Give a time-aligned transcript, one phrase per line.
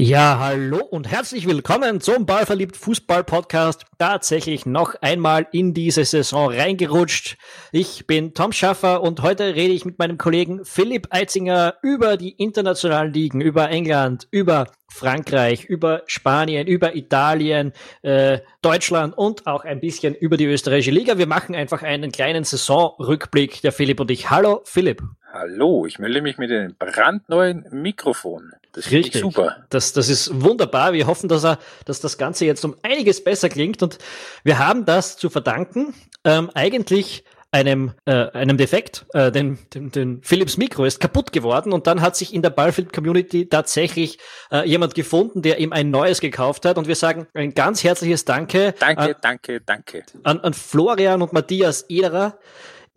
[0.00, 3.84] Ja, hallo und herzlich willkommen zum Ballverliebt Fußball Podcast.
[3.98, 7.36] Tatsächlich noch einmal in diese Saison reingerutscht.
[7.72, 12.30] Ich bin Tom Schaffer und heute rede ich mit meinem Kollegen Philipp Eitzinger über die
[12.30, 17.72] internationalen Ligen, über England, über Frankreich, über Spanien, über Italien,
[18.02, 21.18] äh, Deutschland und auch ein bisschen über die österreichische Liga.
[21.18, 24.30] Wir machen einfach einen kleinen Saisonrückblick, der Philipp und ich.
[24.30, 25.02] Hallo Philipp.
[25.32, 28.52] Hallo, ich melde mich mit einem brandneuen Mikrofon.
[28.78, 29.16] Das Richtig.
[29.16, 29.56] Ich super.
[29.70, 30.92] Das, das ist wunderbar.
[30.92, 33.82] Wir hoffen, dass, er, dass das Ganze jetzt um einiges besser klingt.
[33.82, 33.98] Und
[34.44, 39.04] wir haben das zu verdanken, ähm, eigentlich einem, äh, einem Defekt.
[39.14, 42.50] Äh, denn, den, den Philips Mikro ist kaputt geworden und dann hat sich in der
[42.50, 44.18] Ballfield Community tatsächlich
[44.52, 46.78] äh, jemand gefunden, der ihm ein neues gekauft hat.
[46.78, 48.74] Und wir sagen ein ganz herzliches Danke.
[48.78, 50.04] Danke, an, danke, danke.
[50.22, 52.38] An, an Florian und Matthias Ederer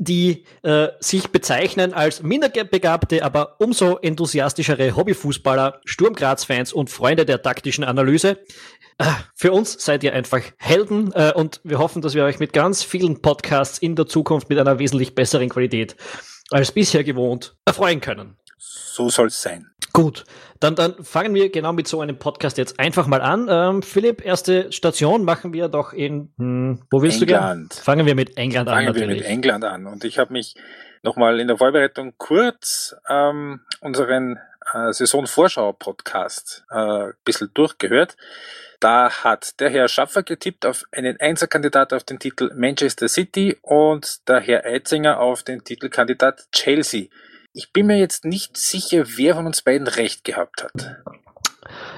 [0.02, 7.44] die äh, sich bezeichnen als minderbegabte, aber umso enthusiastischere Hobbyfußballer, Sturm Graz-Fans und Freunde der
[7.44, 8.40] taktischen Analyse.
[8.98, 12.52] Äh, für uns seid ihr einfach Helden äh, und wir hoffen, dass wir euch mit
[12.52, 15.96] ganz vielen Podcasts in der Zukunft mit einer wesentlich besseren Qualität
[16.50, 18.38] als bisher gewohnt erfreuen können.
[18.58, 19.71] So soll es sein.
[19.94, 20.24] Gut,
[20.60, 23.48] dann, dann fangen wir genau mit so einem Podcast jetzt einfach mal an.
[23.50, 27.74] Ähm, Philipp, erste Station machen wir doch in, hm, wo willst England.
[27.74, 27.84] du gehen?
[27.84, 28.94] Fangen wir mit England fangen an.
[28.94, 29.88] Fangen wir mit England an.
[29.88, 30.56] Und ich habe mich
[31.04, 34.40] nochmal in der Vorbereitung kurz ähm, unseren
[34.74, 38.16] äh, Saisonvorschau-Podcast äh, ein bisschen durchgehört.
[38.80, 44.28] Da hat der Herr Schaffer getippt auf einen Einserkandidat auf den Titel Manchester City und
[44.28, 47.08] der Herr Eitzinger auf den Titelkandidat Chelsea.
[47.54, 50.98] Ich bin mir jetzt nicht sicher, wer von uns beiden recht gehabt hat.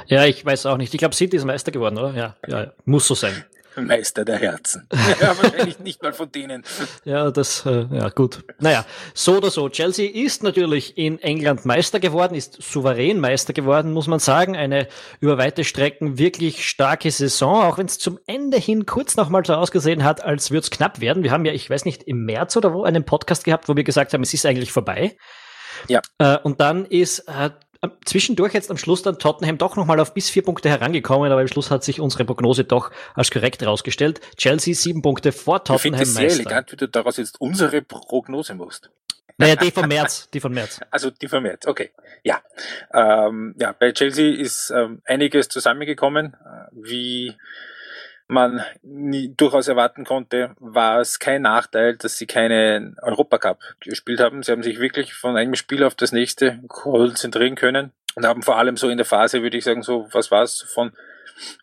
[0.07, 0.93] Ja, ich weiß auch nicht.
[0.93, 2.13] Ich glaube, City ist Meister geworden, oder?
[2.15, 3.45] Ja, ja, muss so sein.
[3.75, 4.87] Meister der Herzen.
[5.21, 6.63] ja, wahrscheinlich nicht mal von denen.
[7.05, 8.43] Ja, das, äh, ja, gut.
[8.59, 9.69] Naja, so oder so.
[9.69, 14.55] Chelsea ist natürlich in England Meister geworden, ist souverän Meister geworden, muss man sagen.
[14.55, 14.87] Eine
[15.21, 19.53] über weite Strecken wirklich starke Saison, auch wenn es zum Ende hin kurz nochmal so
[19.53, 21.23] ausgesehen hat, als würde es knapp werden.
[21.23, 23.83] Wir haben ja, ich weiß nicht, im März oder wo einen Podcast gehabt, wo wir
[23.83, 25.15] gesagt haben, es ist eigentlich vorbei.
[25.87, 26.01] Ja.
[26.17, 27.49] Äh, und dann ist äh,
[28.05, 31.47] zwischendurch jetzt am Schluss dann Tottenham doch nochmal auf bis vier Punkte herangekommen, aber im
[31.47, 34.21] Schluss hat sich unsere Prognose doch als korrekt herausgestellt.
[34.37, 35.75] Chelsea sieben Punkte vor Tottenham.
[35.75, 38.89] Ich finde es sehr elegant, wie du daraus jetzt unsere Prognose musst.
[39.37, 40.79] Naja, die von März, die von März.
[40.91, 41.91] Also die von März, okay.
[42.23, 42.41] Ja,
[42.93, 47.35] ähm, ja bei Chelsea ist ähm, einiges zusammengekommen, äh, wie
[48.27, 54.43] man nie, durchaus erwarten konnte, war es kein Nachteil, dass sie keinen Europacup gespielt haben.
[54.43, 58.57] Sie haben sich wirklich von einem Spiel auf das nächste konzentrieren können und haben vor
[58.57, 60.91] allem so in der Phase, würde ich sagen, so, was war es, von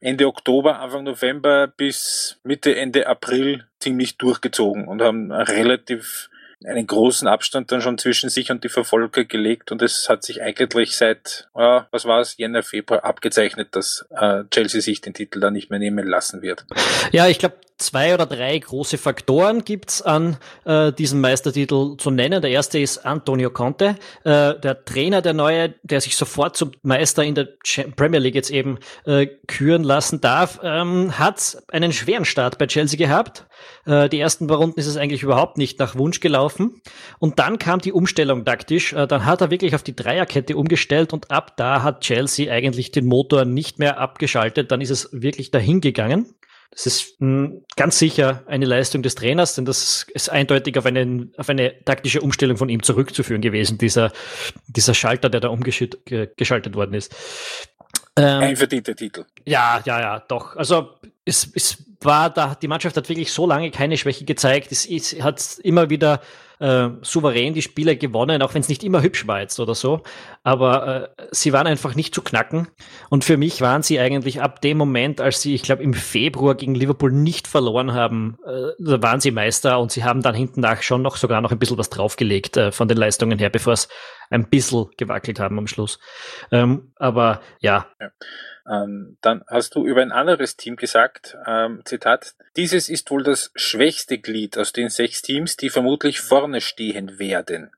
[0.00, 6.28] Ende Oktober, Anfang November bis Mitte, Ende April ziemlich durchgezogen und haben relativ
[6.64, 10.42] einen großen Abstand dann schon zwischen sich und die Verfolger gelegt und es hat sich
[10.42, 15.40] eigentlich seit, äh, was war es, Jänner, Februar abgezeichnet, dass äh, Chelsea sich den Titel
[15.40, 16.66] da nicht mehr nehmen lassen wird.
[17.12, 22.40] Ja, ich glaube, zwei oder drei große Faktoren gibt's an äh, diesem Meistertitel zu nennen.
[22.42, 27.24] Der erste ist Antonio Conte, äh, der Trainer, der neue, der sich sofort zum Meister
[27.24, 27.48] in der
[27.96, 32.98] Premier League jetzt eben äh, küren lassen darf, ähm, hat einen schweren Start bei Chelsea
[32.98, 33.46] gehabt.
[33.86, 36.80] Äh, die ersten paar Runden ist es eigentlich überhaupt nicht nach Wunsch gelaufen.
[37.18, 38.92] Und dann kam die Umstellung taktisch.
[38.92, 42.90] Äh, dann hat er wirklich auf die Dreierkette umgestellt und ab da hat Chelsea eigentlich
[42.90, 44.70] den Motor nicht mehr abgeschaltet.
[44.70, 46.34] Dann ist es wirklich dahin gegangen.
[46.70, 50.86] Das ist mh, hm, ganz sicher eine Leistung des Trainers, denn das ist eindeutig auf,
[50.86, 54.12] einen, auf eine taktische Umstellung von ihm zurückzuführen gewesen, dieser,
[54.66, 57.14] dieser Schalter, der da umgeschaltet worden ist.
[58.16, 59.24] Ähm, ein verdienter Titel.
[59.46, 60.56] Ja, ja, ja, doch.
[60.56, 60.90] Also
[61.24, 64.72] es, es war da, die Mannschaft hat wirklich so lange keine Schwäche gezeigt.
[64.72, 66.20] Es, es hat immer wieder
[66.60, 70.02] äh, souverän die Spiele gewonnen, auch wenn es nicht immer hübsch war jetzt oder so.
[70.42, 72.68] Aber äh, sie waren einfach nicht zu knacken.
[73.08, 76.54] Und für mich waren sie eigentlich ab dem Moment, als sie, ich glaube, im Februar
[76.54, 80.60] gegen Liverpool nicht verloren haben, äh, da waren sie Meister und sie haben dann hinten
[80.60, 83.72] nach schon noch sogar noch ein bisschen was draufgelegt äh, von den Leistungen her, bevor
[83.72, 83.88] es
[84.28, 85.98] ein bisschen gewackelt haben am Schluss.
[86.52, 87.86] Ähm, aber ja.
[88.00, 88.10] ja.
[88.70, 93.50] Ähm, dann hast du über ein anderes Team gesagt, ähm, Zitat, dieses ist wohl das
[93.56, 97.70] schwächste Glied aus den sechs Teams, die vermutlich vorne stehen werden.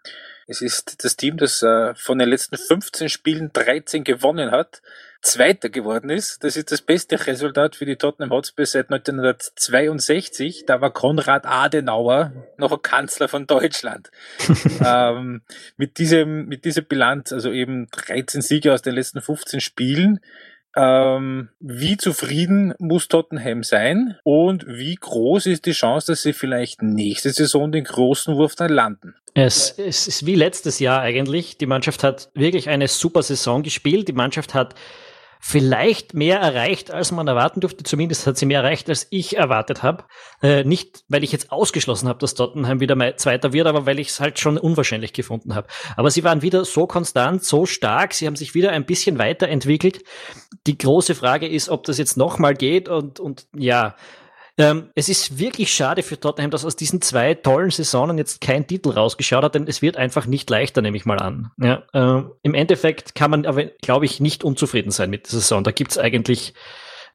[0.46, 4.82] Es ist das Team, das äh, von den letzten 15 Spielen 13 gewonnen hat,
[5.22, 6.42] Zweiter geworden ist.
[6.42, 10.64] Das ist das beste Resultat für die Tottenham Hotspurs seit 1962.
[10.66, 14.10] Da war Konrad Adenauer noch Kanzler von Deutschland.
[14.84, 15.42] ähm,
[15.76, 20.18] mit diesem, mit dieser Bilanz, also eben 13 Siege aus den letzten 15 Spielen,
[20.76, 26.82] ähm, wie zufrieden muss Tottenham sein und wie groß ist die Chance, dass sie vielleicht
[26.82, 29.14] nächste Saison den großen Wurf dann landen?
[29.34, 31.56] Es, es ist wie letztes Jahr eigentlich.
[31.56, 34.08] Die Mannschaft hat wirklich eine super Saison gespielt.
[34.08, 34.74] Die Mannschaft hat
[35.44, 37.82] vielleicht mehr erreicht, als man erwarten durfte.
[37.82, 40.04] Zumindest hat sie mehr erreicht, als ich erwartet habe.
[40.40, 43.98] Äh, nicht, weil ich jetzt ausgeschlossen habe, dass Tottenham wieder mal Zweiter wird, aber weil
[43.98, 45.66] ich es halt schon unwahrscheinlich gefunden habe.
[45.96, 50.04] Aber sie waren wieder so konstant, so stark, sie haben sich wieder ein bisschen weiterentwickelt.
[50.68, 53.96] Die große Frage ist, ob das jetzt nochmal geht und, und ja,
[54.58, 58.66] ähm, es ist wirklich schade für Tottenham, dass aus diesen zwei tollen Saisonen jetzt kein
[58.66, 61.50] Titel rausgeschaut hat, denn es wird einfach nicht leichter, nehme ich mal an.
[61.58, 65.64] Ja, äh, Im Endeffekt kann man aber, glaube ich, nicht unzufrieden sein mit der Saison.
[65.64, 66.52] Da gibt es eigentlich,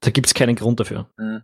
[0.02, 1.10] da gibt es keinen Grund dafür.
[1.18, 1.44] Mhm.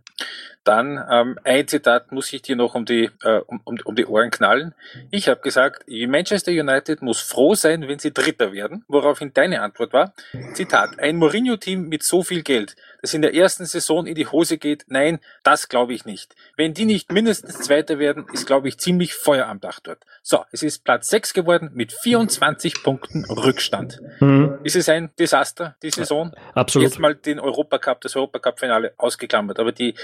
[0.64, 4.06] Dann ähm, ein Zitat muss ich dir noch um die, äh, um, um, um die
[4.06, 4.74] Ohren knallen.
[5.10, 9.92] Ich habe gesagt, Manchester United muss froh sein, wenn sie Dritter werden, woraufhin deine Antwort
[9.92, 10.14] war,
[10.54, 14.56] Zitat, ein Mourinho-Team mit so viel Geld, das in der ersten Saison in die Hose
[14.56, 16.34] geht, nein, das glaube ich nicht.
[16.56, 19.98] Wenn die nicht mindestens Zweiter werden, ist, glaube ich, ziemlich Feuer am Dach dort.
[20.22, 24.00] So, es ist Platz 6 geworden mit 24 Punkten Rückstand.
[24.20, 24.58] Mhm.
[24.64, 26.32] Ist es ein Desaster, die Saison?
[26.54, 26.88] Absolut.
[26.88, 29.94] Jetzt mal den Europacup, das Europacup-Finale ausgeklammert, aber die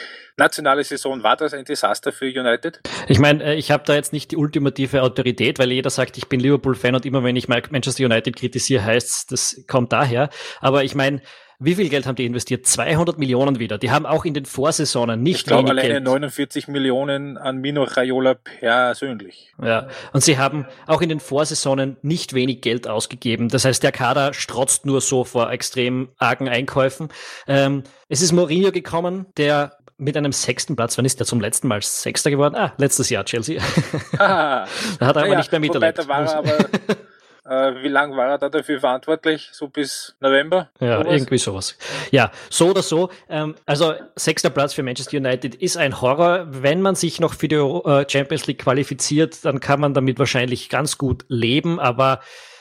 [0.50, 2.80] nationale Saison, war das ein Desaster für United?
[3.06, 6.28] Ich meine, äh, ich habe da jetzt nicht die ultimative Autorität, weil jeder sagt, ich
[6.28, 10.28] bin Liverpool-Fan und immer wenn ich Manchester United kritisiere, heißt das kommt daher.
[10.60, 11.22] Aber ich meine,
[11.62, 12.66] wie viel Geld haben die investiert?
[12.66, 13.76] 200 Millionen wieder.
[13.76, 16.04] Die haben auch in den Vorsaisonen nicht ich glaub, wenig alleine Geld.
[16.04, 19.52] 49 Millionen an Mino Raiola persönlich.
[19.62, 23.50] Ja, und sie haben auch in den Vorsaisonen nicht wenig Geld ausgegeben.
[23.50, 27.10] Das heißt, der Kader strotzt nur so vor extrem argen Einkäufen.
[27.46, 31.68] Ähm, es ist Mourinho gekommen, der mit einem sechsten Platz, wann ist der zum letzten
[31.68, 32.54] Mal Sechster geworden?
[32.56, 33.62] Ah, letztes Jahr Chelsea.
[34.18, 34.66] Ah,
[34.98, 35.98] da hat er aber ja, nicht mehr miterlebt.
[35.98, 36.58] Da war er aber
[37.50, 39.48] Äh, wie lange war er da dafür verantwortlich?
[39.52, 40.70] So bis November?
[40.78, 41.12] Ja, sowas?
[41.12, 41.78] irgendwie sowas.
[42.12, 43.10] Ja, so oder so.
[43.28, 46.46] Ähm, also sechster Platz für Manchester United ist ein Horror.
[46.48, 50.68] Wenn man sich noch für die äh, Champions League qualifiziert, dann kann man damit wahrscheinlich
[50.68, 52.20] ganz gut leben, aber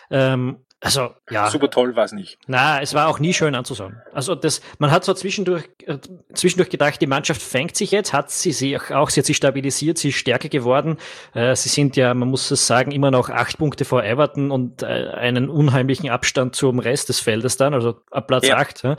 [0.10, 1.50] ähm, also, ja.
[1.50, 2.38] Super toll war es nicht.
[2.48, 4.02] Na, es war auch nie schön anzusehen.
[4.14, 5.98] Also, das, man hat so zwischendurch, äh,
[6.34, 9.98] zwischendurch gedacht, die Mannschaft fängt sich jetzt, hat sie sich auch, sie hat sich stabilisiert,
[9.98, 10.98] sie ist stärker geworden.
[11.34, 14.82] Äh, sie sind ja, man muss es sagen, immer noch acht Punkte vor Everton und
[14.82, 18.56] äh, einen unheimlichen Abstand zum Rest des Feldes dann, also ab Platz ja.
[18.56, 18.84] acht.
[18.84, 18.96] Ja.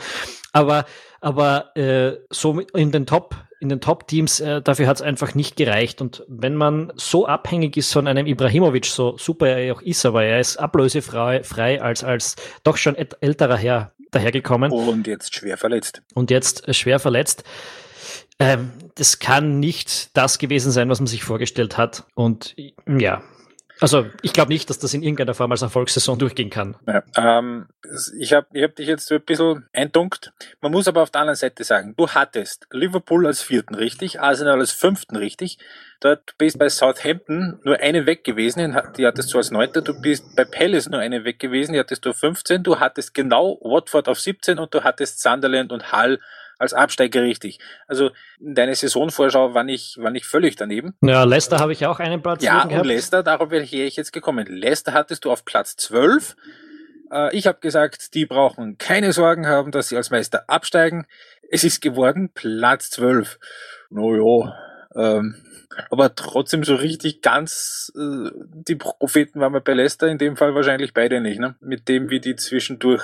[0.52, 0.84] Aber,
[1.22, 5.56] aber äh, so in den Top in den Top-Teams, äh, dafür hat es einfach nicht
[5.56, 6.00] gereicht.
[6.00, 10.24] Und wenn man so abhängig ist von einem Ibrahimovic, so super er auch ist, aber
[10.24, 14.72] er ist ablösefrei frei als, als doch schon älterer Herr dahergekommen.
[14.72, 16.02] Und jetzt schwer verletzt.
[16.14, 17.44] Und jetzt äh, schwer verletzt.
[18.38, 22.04] Ähm, das kann nicht das gewesen sein, was man sich vorgestellt hat.
[22.14, 23.22] Und ja,
[23.80, 26.76] also ich glaube nicht, dass das in irgendeiner Form als Erfolgssaison durchgehen kann.
[26.86, 27.66] Ja, ähm,
[28.18, 30.32] ich habe ich hab dich jetzt so ein bisschen eindunkt.
[30.60, 34.60] Man muss aber auf der anderen Seite sagen, du hattest Liverpool als vierten richtig, Arsenal
[34.60, 35.58] als fünften richtig.
[36.00, 39.82] Dort bist bei Southampton nur eine weg gewesen, die hattest du als neunter.
[39.82, 42.62] Du bist bei Palace nur eine weg gewesen, die hattest du 15.
[42.62, 46.18] Du hattest genau Watford auf 17 und du hattest Sunderland und Hull
[46.60, 47.58] als Absteiger richtig.
[47.88, 50.94] Also deine Saisonvorschau war nicht, war nicht völlig daneben.
[51.00, 52.44] Ja, Leicester habe ich auch einen Platz.
[52.44, 54.46] Ja, und Leicester, darauf wäre ich jetzt gekommen.
[54.46, 56.36] Leicester hattest du auf Platz 12.
[57.10, 61.06] Äh, ich habe gesagt, die brauchen keine Sorgen haben, dass sie als Meister absteigen.
[61.50, 63.38] Es ist geworden Platz 12.
[63.88, 64.54] Naja,
[64.94, 65.36] ähm,
[65.90, 70.54] aber trotzdem so richtig ganz äh, die Propheten waren wir bei Leicester, in dem Fall
[70.54, 71.54] wahrscheinlich beide nicht, ne?
[71.60, 73.02] Mit dem, wie die zwischendurch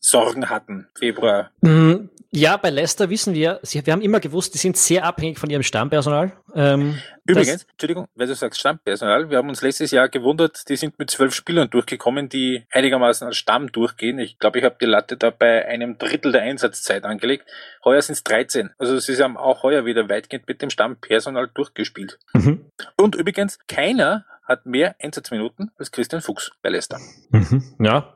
[0.00, 1.50] Sorgen hatten, Februar.
[1.60, 5.50] Mm, ja, bei Leicester wissen wir, wir haben immer gewusst, die sind sehr abhängig von
[5.50, 6.32] ihrem Stammpersonal.
[6.54, 10.98] Ähm, Übrigens, Entschuldigung, weil du sagst Stammpersonal, wir haben uns letztes Jahr gewundert, die sind
[10.98, 14.20] mit zwölf Spielern durchgekommen, die einigermaßen als Stamm durchgehen.
[14.20, 17.46] Ich glaube, ich habe die Latte da bei einem Drittel der Einsatzzeit angelegt.
[17.84, 18.70] Heuer sind es 13.
[18.78, 22.20] Also sie haben auch heuer wieder weitgehend mit dem Stammpersonal durchgespielt.
[22.32, 22.64] Mhm.
[22.96, 26.98] Und übrigens, keiner hat mehr Einsatzminuten als Christian Fuchs bei Leicester.
[27.30, 28.14] Mhm, ja,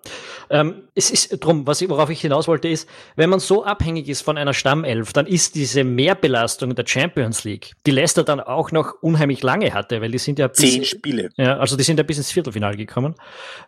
[0.50, 4.08] ähm, es ist drum, was ich, worauf ich hinaus wollte, ist, wenn man so abhängig
[4.08, 8.72] ist von einer Stammelf, dann ist diese Mehrbelastung der Champions League, die Leicester dann auch
[8.72, 11.30] noch unheimlich lange hatte, weil die sind ja bis, zehn Spiele.
[11.36, 13.14] Ja, also die sind ja bis ins Viertelfinale gekommen.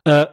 [0.04, 0.26] Äh,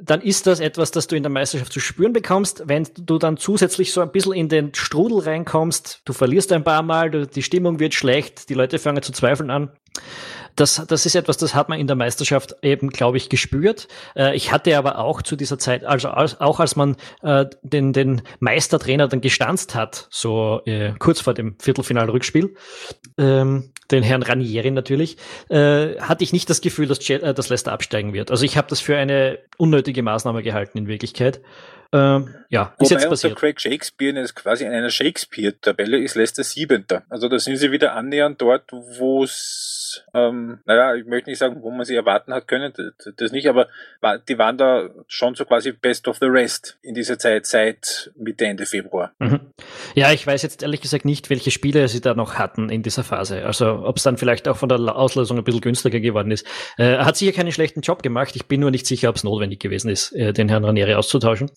[0.00, 2.64] dann ist das etwas, das du in der Meisterschaft zu spüren bekommst.
[2.66, 6.82] Wenn du dann zusätzlich so ein bisschen in den Strudel reinkommst, du verlierst ein paar
[6.82, 9.70] Mal, du, die Stimmung wird schlecht, die Leute fangen zu zweifeln an,
[10.56, 13.88] das, das ist etwas, das hat man in der Meisterschaft eben, glaube ich, gespürt.
[14.16, 17.92] Äh, ich hatte aber auch zu dieser Zeit, also als, auch als man äh, den,
[17.92, 22.54] den Meistertrainer dann gestanzt hat, so äh, kurz vor dem Viertelfinal-Rückspiel,
[23.18, 25.16] ähm, den Herrn Ranieri natürlich,
[25.48, 28.30] äh, hatte ich nicht das Gefühl, dass, äh, dass Leicester absteigen wird.
[28.30, 31.40] Also ich habe das für eine unnötige Maßnahme gehalten in Wirklichkeit.
[31.92, 33.36] Ähm, ja, ist Wobei jetzt passiert.
[33.36, 37.02] Craig Shakespeare ist quasi in einer Shakespeare-Tabelle ist Leicester Siebenter.
[37.08, 41.62] Also da sind sie wieder annähernd dort, wo es, ähm, naja, ich möchte nicht sagen,
[41.62, 42.72] wo man sie erwarten hat können,
[43.16, 43.68] das nicht, aber
[44.28, 48.46] die waren da schon so quasi best of the rest in dieser Zeit seit Mitte,
[48.46, 49.12] Ende Februar.
[49.18, 49.40] Mhm.
[49.94, 53.04] Ja, ich weiß jetzt ehrlich gesagt nicht, welche Spiele sie da noch hatten in dieser
[53.04, 53.44] Phase.
[53.44, 56.46] Also ob es dann vielleicht auch von der Auslösung ein bisschen günstiger geworden ist.
[56.76, 58.36] Äh, hat sicher keinen schlechten Job gemacht.
[58.36, 61.50] Ich bin nur nicht sicher, ob es notwendig gewesen ist, äh, den Herrn Ranieri auszutauschen.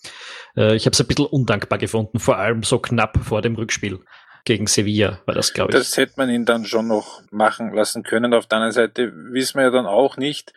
[0.55, 3.99] Äh, ich habe es ein bisschen undankbar gefunden, vor allem so knapp vor dem Rückspiel
[4.47, 5.77] gegen Sevilla war das, glaube ich.
[5.77, 8.33] Das hätte man ihn dann schon noch machen lassen können.
[8.33, 10.53] Auf der anderen Seite wissen wir ja dann auch nicht,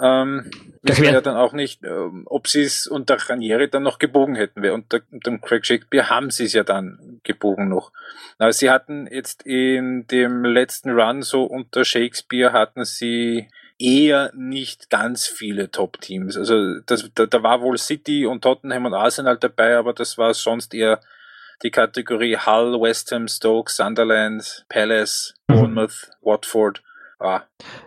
[0.00, 0.48] ähm,
[0.82, 4.36] wissen wir ja dann auch nicht, ähm, ob sie es unter Ranieri dann noch gebogen
[4.36, 4.64] hätten.
[4.64, 7.90] Unter, unter Craig Shakespeare haben sie es ja dann gebogen noch.
[8.38, 13.48] Aber sie hatten jetzt in dem letzten Run so unter Shakespeare hatten sie
[13.80, 16.36] eher nicht ganz viele Top-Teams.
[16.36, 20.34] Also das, da, da war wohl City und Tottenham und Arsenal dabei, aber das war
[20.34, 21.00] sonst eher
[21.62, 25.54] die Kategorie Hull, West Ham, Stoke, Sunderland, Palace, mhm.
[25.54, 26.82] Bournemouth, Watford.
[27.18, 27.42] Ah.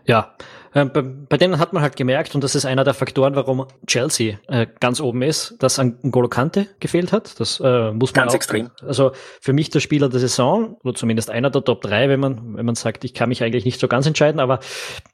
[0.06, 0.36] Ja,
[0.74, 3.66] äh, bei, bei, denen hat man halt gemerkt, und das ist einer der Faktoren, warum
[3.88, 7.40] Chelsea äh, ganz oben ist, dass ein Golo Kante gefehlt hat.
[7.40, 8.70] Das äh, muss man ganz auch, extrem.
[8.86, 12.58] Also für mich der Spieler der Saison, oder zumindest einer der Top 3, wenn man,
[12.58, 14.60] wenn man sagt, ich kann mich eigentlich nicht so ganz entscheiden, aber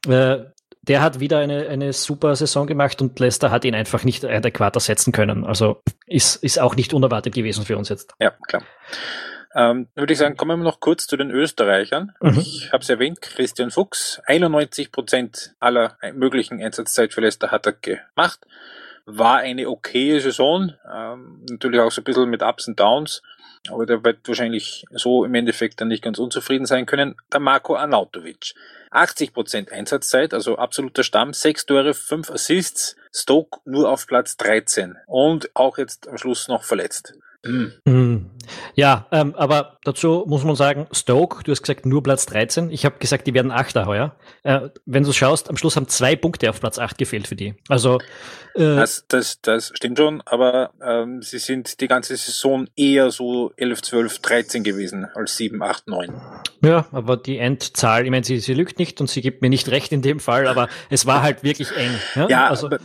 [0.06, 0.40] äh,
[0.82, 4.74] der hat wieder eine, eine super Saison gemacht und Leicester hat ihn einfach nicht adäquat
[4.76, 5.44] ersetzen können.
[5.44, 8.14] Also ist, ist auch nicht unerwartet gewesen für uns jetzt.
[8.18, 8.62] Ja, klar.
[9.54, 12.12] Ähm, würde ich sagen, kommen wir noch kurz zu den Österreichern.
[12.20, 12.38] Mhm.
[12.38, 17.72] Ich habe es erwähnt, Christian Fuchs, 91 Prozent aller möglichen Einsatzzeit für Leicester hat er
[17.72, 18.46] gemacht.
[19.06, 23.22] War eine okaye Saison, ähm, natürlich auch so ein bisschen mit Ups und Downs,
[23.70, 27.16] aber der wird wahrscheinlich so im Endeffekt dann nicht ganz unzufrieden sein können.
[27.32, 28.54] Der Marco Arnautovic,
[28.90, 35.50] 80% Einsatzzeit, also absoluter Stamm, 6 Tore, 5 Assists, Stoke nur auf Platz 13 und
[35.54, 37.14] auch jetzt am Schluss noch verletzt.
[37.42, 38.30] Mhm.
[38.74, 42.70] Ja, ähm, aber dazu muss man sagen, Stoke, du hast gesagt nur Platz 13.
[42.70, 44.14] Ich habe gesagt, die werden Achter heuer.
[44.42, 47.54] Äh, wenn du schaust, am Schluss haben zwei Punkte auf Platz 8 gefehlt für die.
[47.68, 47.98] Also
[48.54, 53.52] äh, das, das, das stimmt schon, aber ähm, sie sind die ganze Saison eher so
[53.56, 56.20] 11, 12, 13 gewesen als 7, 8, 9.
[56.62, 59.68] Ja, aber die Endzahl, ich meine, sie, sie lügt nicht und sie gibt mir nicht
[59.70, 61.92] recht in dem Fall, aber es war halt wirklich eng.
[62.14, 62.78] Ja, ja also, aber, äh,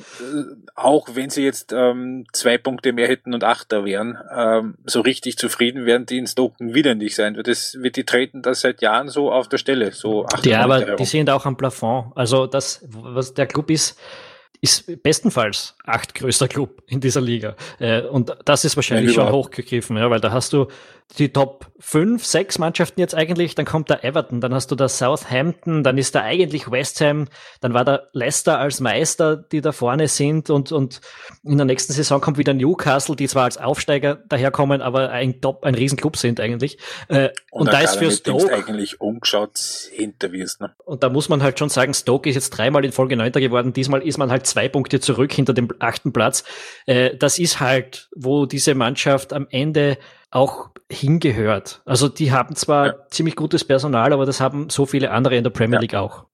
[0.75, 5.37] auch wenn sie jetzt ähm, zwei Punkte mehr hätten und Achter wären, ähm, so richtig
[5.37, 7.41] zufrieden werden die in Stoken wieder nicht sein.
[7.43, 10.81] Das wird die treten das seit Jahren so auf der Stelle, so acht Ja, aber
[10.81, 10.97] herum.
[10.97, 12.11] die sind auch am Plafond.
[12.15, 13.97] Also das, was der Club ist,
[14.61, 17.55] ist bestenfalls acht größter Club in dieser Liga.
[17.79, 20.67] Äh, und das ist wahrscheinlich ja, schon hochgegriffen, ja, weil da hast du
[21.17, 24.89] die Top 5, 6 Mannschaften jetzt eigentlich, dann kommt da Everton, dann hast du da
[24.89, 27.27] Southampton, dann ist da eigentlich West Ham,
[27.61, 31.01] dann war da Leicester als Meister, die da vorne sind und, und
[31.43, 35.63] in der nächsten Saison kommt wieder Newcastle, die zwar als Aufsteiger daherkommen, aber ein Top,
[35.63, 36.79] ein Riesenclub sind eigentlich.
[37.07, 39.59] Äh, und, und da ist für Stoke eigentlich umgeschaut
[39.93, 40.73] hinter wirst, ne?
[40.83, 43.73] Und da muss man halt schon sagen, Stoke ist jetzt dreimal in Folge Neunter geworden,
[43.73, 46.43] diesmal ist man halt zwei Punkte zurück hinter dem achten Platz.
[46.87, 49.97] Äh, das ist halt, wo diese Mannschaft am Ende
[50.35, 51.81] auch hingehört.
[51.85, 52.95] Also die haben zwar ja.
[53.09, 55.81] ziemlich gutes Personal, aber das haben so viele andere in der Premier ja.
[55.81, 56.25] League auch.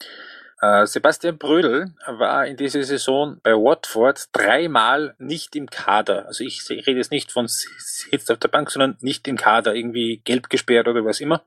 [0.62, 6.28] Äh, Sebastian Brödel war in dieser Saison bei Watford dreimal nicht im Kader.
[6.28, 10.22] Also ich rede jetzt nicht von sitzt auf der Bank, sondern nicht im Kader, irgendwie
[10.24, 11.44] gelb gesperrt oder was immer.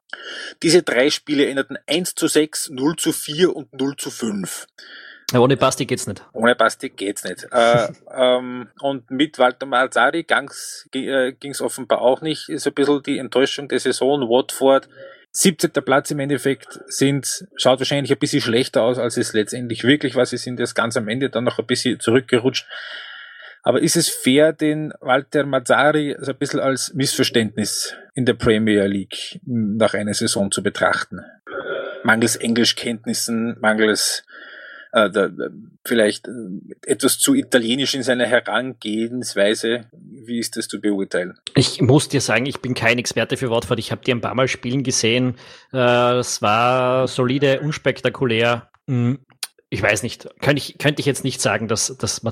[0.62, 4.66] Diese drei Spiele änderten 1 zu 6, 0 zu 4 und 0 zu 5.
[5.32, 6.22] Ohne Basti geht's nicht.
[6.32, 7.46] Ohne Basti geht's nicht.
[7.50, 12.48] äh, ähm, und mit Walter Mazzari ging's, äh, ging's offenbar auch nicht.
[12.48, 14.28] Ist ein bisschen die Enttäuschung der Saison.
[14.28, 14.88] Watford,
[15.32, 15.70] 17.
[15.72, 20.26] Platz im Endeffekt, sind, schaut wahrscheinlich ein bisschen schlechter aus, als es letztendlich wirklich war.
[20.26, 22.66] Sie sind erst ganz am Ende dann noch ein bisschen zurückgerutscht.
[23.62, 28.84] Aber ist es fair, den Walter Mazzari so ein bisschen als Missverständnis in der Premier
[28.84, 31.20] League nach einer Saison zu betrachten?
[32.02, 34.24] Mangels Englischkenntnissen, mangels
[34.94, 35.28] äh, da,
[35.84, 36.30] vielleicht äh,
[36.86, 39.86] etwas zu italienisch in seiner Herangehensweise.
[39.92, 41.34] Wie ist das zu beurteilen?
[41.56, 43.80] Ich muss dir sagen, ich bin kein Experte für Watford.
[43.80, 45.34] Ich habe die ein paar Mal spielen gesehen.
[45.72, 48.70] Äh, es war solide, unspektakulär.
[48.86, 49.18] Hm,
[49.68, 52.22] ich weiß nicht, könnte ich, könnte ich jetzt nicht sagen, dass, dass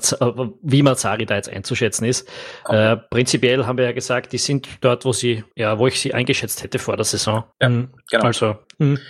[0.63, 2.29] wie Mazzari da jetzt einzuschätzen ist.
[2.65, 2.93] Okay.
[2.93, 6.15] Äh, prinzipiell haben wir ja gesagt, die sind dort, wo sie, ja, wo ich sie
[6.15, 7.43] eingeschätzt hätte vor der Saison.
[7.61, 8.25] Ja, hm, genau.
[8.25, 9.01] Also, mh.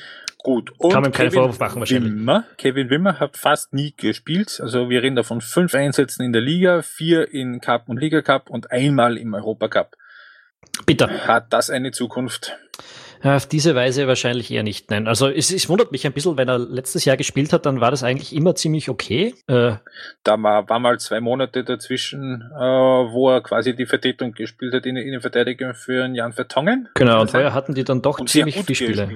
[0.43, 0.73] Gut.
[0.79, 2.13] Und Kann man keine Vorwurf machen wahrscheinlich.
[2.13, 4.61] Wimmer, Kevin Wimmer hat fast nie gespielt.
[4.61, 8.23] Also wir reden da von fünf Einsätzen in der Liga, vier in Cup und Liga
[8.23, 9.97] Cup und einmal im Europa Cup.
[10.85, 11.27] Bitte.
[11.27, 12.57] Hat das eine Zukunft?
[13.23, 14.91] Ja, auf diese Weise wahrscheinlich eher nicht.
[14.91, 17.81] Nein, also es, es wundert mich ein bisschen, wenn er letztes Jahr gespielt hat, dann
[17.81, 19.35] war das eigentlich immer ziemlich okay.
[19.47, 19.75] Äh,
[20.25, 24.87] da war, war mal zwei Monate dazwischen, äh, wo er quasi die Vertretung gespielt hat
[24.87, 26.89] in, der Verteidigung für Jan Vertongen.
[26.95, 29.09] Genau, und vorher hatten die dann doch und ziemlich viele Spiele.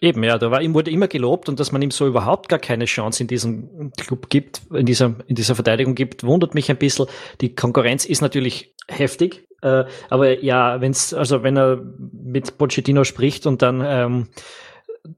[0.00, 2.58] Eben, ja, da war ihm wurde immer gelobt und dass man ihm so überhaupt gar
[2.58, 6.76] keine Chance in diesem Club gibt, in dieser, in dieser Verteidigung gibt, wundert mich ein
[6.76, 7.06] bisschen.
[7.40, 9.44] Die Konkurrenz ist natürlich heftig.
[9.64, 11.80] Äh, aber ja, wenn's, also wenn er
[12.12, 14.28] mit Pochettino spricht und dann ähm,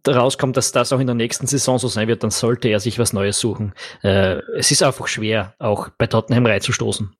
[0.07, 2.99] rauskommt, dass das auch in der nächsten Saison so sein wird, dann sollte er sich
[2.99, 3.75] was Neues suchen.
[4.03, 7.15] Äh, es ist einfach schwer, auch bei Tottenham reinzustoßen.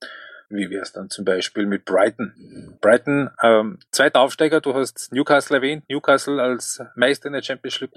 [0.49, 2.77] Wie wäre es dann zum Beispiel mit Brighton?
[2.81, 7.93] Brighton, ähm, zweiter Aufsteiger, du hast Newcastle erwähnt, Newcastle als Meister in der Championship,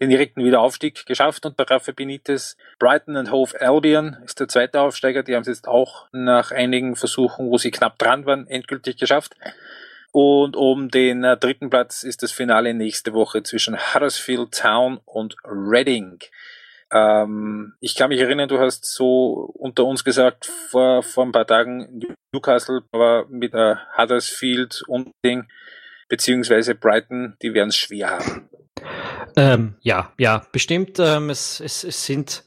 [0.00, 2.56] den direkten Wiederaufstieg geschafft unter Rafa Benitez.
[2.80, 6.96] Brighton and Hove Albion ist der zweite Aufsteiger, die haben es jetzt auch nach einigen
[6.96, 9.36] Versuchen, wo sie knapp dran waren, endgültig geschafft.
[10.10, 15.36] Und um den äh, dritten Platz ist das Finale nächste Woche zwischen Huddersfield Town und
[15.44, 16.18] Reading.
[16.92, 21.46] Ähm, ich kann mich erinnern, du hast so unter uns gesagt, vor, vor ein paar
[21.46, 25.48] Tagen, Newcastle war mit äh, Huddersfield und Ding,
[26.08, 28.50] beziehungsweise Brighton, die werden es schwer haben.
[29.36, 30.98] Ähm, ja, ja, bestimmt.
[30.98, 32.44] Ähm, es, es, es sind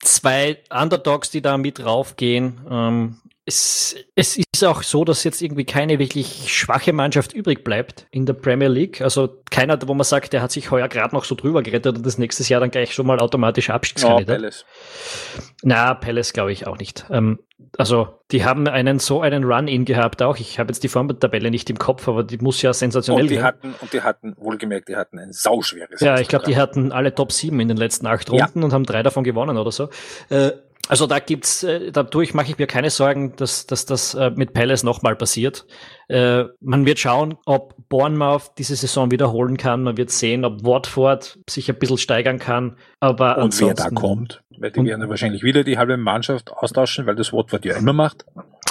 [0.00, 2.60] zwei Underdogs, die da mit raufgehen.
[2.70, 8.06] Ähm, es, es ist auch so, dass jetzt irgendwie keine wirklich schwache Mannschaft übrig bleibt
[8.10, 9.00] in der Premier League.
[9.00, 12.04] Also keiner, wo man sagt, der hat sich heuer gerade noch so drüber gerettet und
[12.04, 14.36] das nächstes Jahr dann gleich schon mal automatisch Abstiegskandidat.
[14.36, 14.66] Oh, Palace.
[15.62, 17.06] Na, Palace glaube ich auch nicht.
[17.10, 17.38] Ähm,
[17.78, 20.36] also die haben einen so einen Run-In gehabt auch.
[20.36, 23.42] Ich habe jetzt die Formtabelle nicht im Kopf, aber die muss ja sensationell und die
[23.42, 27.14] Hatten, und die hatten, wohlgemerkt, die hatten ein sauschweres Ja, ich glaube, die hatten alle
[27.14, 28.64] Top 7 in den letzten acht Runden ja.
[28.64, 29.88] und haben drei davon gewonnen oder so.
[30.28, 30.52] Äh,
[30.88, 34.54] also da gibt's, äh, dadurch mache ich mir keine Sorgen, dass, dass das äh, mit
[34.54, 35.66] Palace nochmal passiert.
[36.08, 39.82] Äh, man wird schauen, ob Bournemouth diese Saison wiederholen kann.
[39.82, 42.76] Man wird sehen, ob Watford sich ein bisschen steigern kann.
[43.00, 47.16] Aber und wer da kommt, weil die werden wahrscheinlich wieder die halbe Mannschaft austauschen, weil
[47.16, 48.24] das Watford ja immer macht.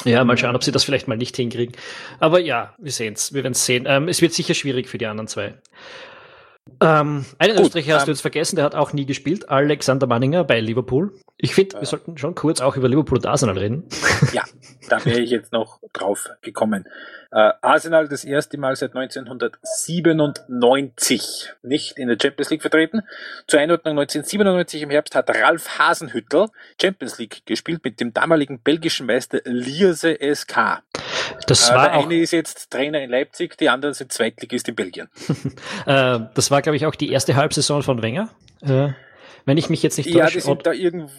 [0.04, 1.76] Ja, mal schauen, ob sie das vielleicht mal nicht hinkriegen.
[2.20, 3.86] Aber ja, wir sehen's, wir werden's sehen.
[3.88, 5.56] Ähm, es wird sicher schwierig für die anderen zwei.
[6.80, 10.08] Ähm, einen Gut, Österreicher hast ähm, du jetzt vergessen, der hat auch nie gespielt, Alexander
[10.08, 11.14] Manninger bei Liverpool.
[11.38, 13.84] Ich finde, wir äh, sollten schon kurz auch über Liverpool und Arsenal reden.
[14.34, 14.44] Ja,
[14.90, 16.86] da wäre ich jetzt noch drauf gekommen.
[17.32, 23.02] Äh, Arsenal das erste Mal seit 1997 nicht in der Champions League vertreten.
[23.48, 26.48] Zur Einordnung 1997 im Herbst hat Ralf Hasenhüttel
[26.82, 30.82] Champions League gespielt mit dem damaligen belgischen Meister Lierse SK.
[31.48, 34.76] Das äh, war der eine ist jetzt Trainer in Leipzig, die anderen sind Zweitligist in
[34.76, 35.10] Belgien.
[35.86, 38.30] äh, das war, glaube ich, auch die erste Halbsaison von Wenger.
[38.62, 38.90] Äh,
[39.46, 40.20] wenn ich mich jetzt nicht täusche.
[40.20, 41.12] Ja, die sind da irgendwo,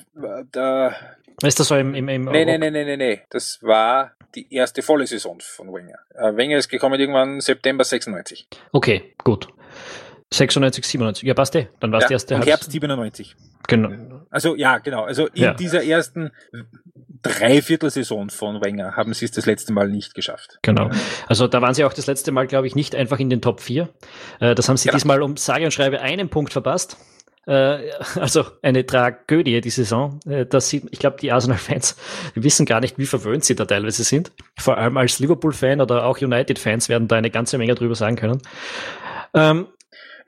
[0.52, 0.94] da.
[1.42, 3.20] Ist das so im, im, im nee, nee, nee, nee, nee, nee.
[3.30, 5.98] Das war die erste volle Saison von Wenger.
[6.14, 8.48] Äh, Wenger ist gekommen irgendwann September 96.
[8.72, 9.48] Okay, gut.
[10.32, 11.26] 96, 97.
[11.26, 11.68] Ja, passt eh.
[11.80, 12.48] Dann war es ja, die erste Herbst.
[12.48, 13.36] Herbst 97.
[13.66, 13.90] Genau.
[14.30, 15.04] Also, ja, genau.
[15.04, 15.54] Also in ja.
[15.54, 16.32] dieser ersten
[17.22, 20.58] Dreiviertelsaison von Wenger haben sie es das letzte Mal nicht geschafft.
[20.62, 20.90] Genau.
[21.26, 23.60] Also da waren sie auch das letzte Mal, glaube ich, nicht einfach in den Top
[23.60, 23.88] 4.
[24.40, 24.96] Äh, das haben sie genau.
[24.96, 26.98] diesmal um sage und schreibe einen Punkt verpasst.
[27.46, 30.20] Äh, also eine Tragödie, die Saison.
[30.26, 31.96] Äh, das sieht, ich glaube, die Arsenal-Fans
[32.34, 34.32] wissen gar nicht, wie verwöhnt sie da teilweise sind.
[34.58, 38.42] Vor allem als Liverpool-Fan oder auch United-Fans werden da eine ganze Menge drüber sagen können.
[39.34, 39.68] Ähm,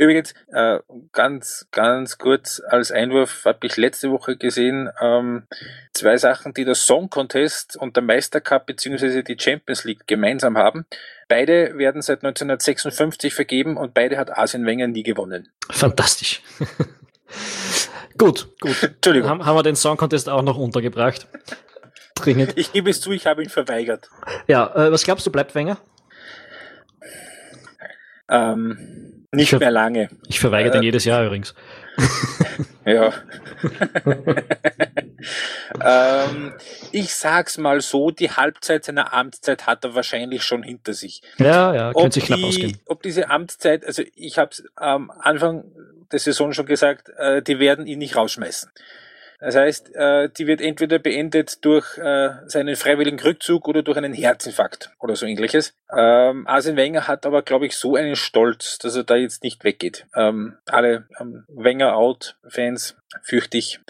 [0.00, 0.78] Übrigens, äh,
[1.12, 5.46] ganz, ganz kurz als Einwurf habe ich letzte Woche gesehen, ähm,
[5.92, 9.22] zwei Sachen, die der Song Contest und der Meistercup bzw.
[9.22, 10.86] die Champions League gemeinsam haben.
[11.28, 15.50] Beide werden seit 1956 vergeben und beide hat Arsene Wenger nie gewonnen.
[15.68, 16.40] Fantastisch.
[18.18, 18.82] gut, gut.
[18.82, 19.28] Entschuldigung.
[19.28, 21.26] Haben, haben wir den Song Contest auch noch untergebracht?
[22.14, 22.56] Dringend.
[22.56, 24.08] Ich gebe es zu, ich habe ihn verweigert.
[24.46, 25.78] Ja, äh, was glaubst du, bleibt Wenger?
[28.28, 30.08] Ähm, nicht mehr lange.
[30.28, 31.54] Ich verweigere äh, den jedes Jahr übrigens.
[32.84, 33.12] ja.
[35.84, 36.54] ähm,
[36.90, 41.22] ich sag's mal so, die Halbzeit seiner Amtszeit hat er wahrscheinlich schon hinter sich.
[41.38, 42.78] Ja, ja, könnte sich knapp ausgehen.
[42.86, 45.64] Ob diese Amtszeit, also ich habe am Anfang
[46.12, 48.70] der Saison schon gesagt, äh, die werden ihn nicht rausschmeißen.
[49.40, 54.12] Das heißt, äh, die wird entweder beendet durch äh, seinen freiwilligen Rückzug oder durch einen
[54.12, 55.74] Herzinfarkt oder so ähnliches.
[55.96, 59.64] Ähm, Arsene Wenger hat aber, glaube ich, so einen Stolz, dass er da jetzt nicht
[59.64, 60.06] weggeht.
[60.14, 63.80] Ähm, alle ähm, Wenger-Out-Fans fürchte ich,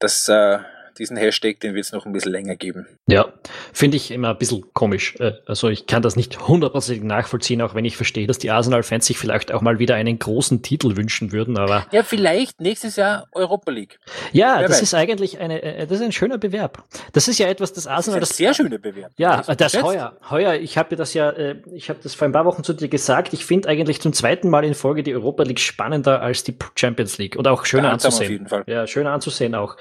[0.00, 0.58] dass äh,
[0.98, 2.86] diesen Hashtag, den wird es noch ein bisschen länger geben.
[3.06, 3.32] Ja,
[3.72, 5.16] finde ich immer ein bisschen komisch.
[5.18, 9.06] Äh, also ich kann das nicht hundertprozentig nachvollziehen, auch wenn ich verstehe, dass die Arsenal-Fans
[9.06, 11.86] sich vielleicht auch mal wieder einen großen Titel wünschen würden, aber.
[11.92, 13.98] Ja, vielleicht nächstes Jahr Europa League.
[14.32, 14.82] Ja, Wer das weiß.
[14.82, 16.84] ist eigentlich eine, äh, das ist ein schöner Bewerb.
[17.12, 18.20] Das ist ja etwas, das Arsenal.
[18.20, 19.12] Das ist ein sehr schöner Bewerb.
[19.16, 20.16] Ja, das, das heuer.
[20.30, 22.88] Heuer, ich habe das ja, äh, ich habe das vor ein paar Wochen zu dir
[22.88, 26.56] gesagt, ich finde eigentlich zum zweiten Mal in Folge die Europa League spannender als die
[26.74, 28.26] Champions League oder auch schöner anzusehen.
[28.26, 28.64] Auf jeden Fall.
[28.66, 29.76] Ja, schöner anzusehen auch.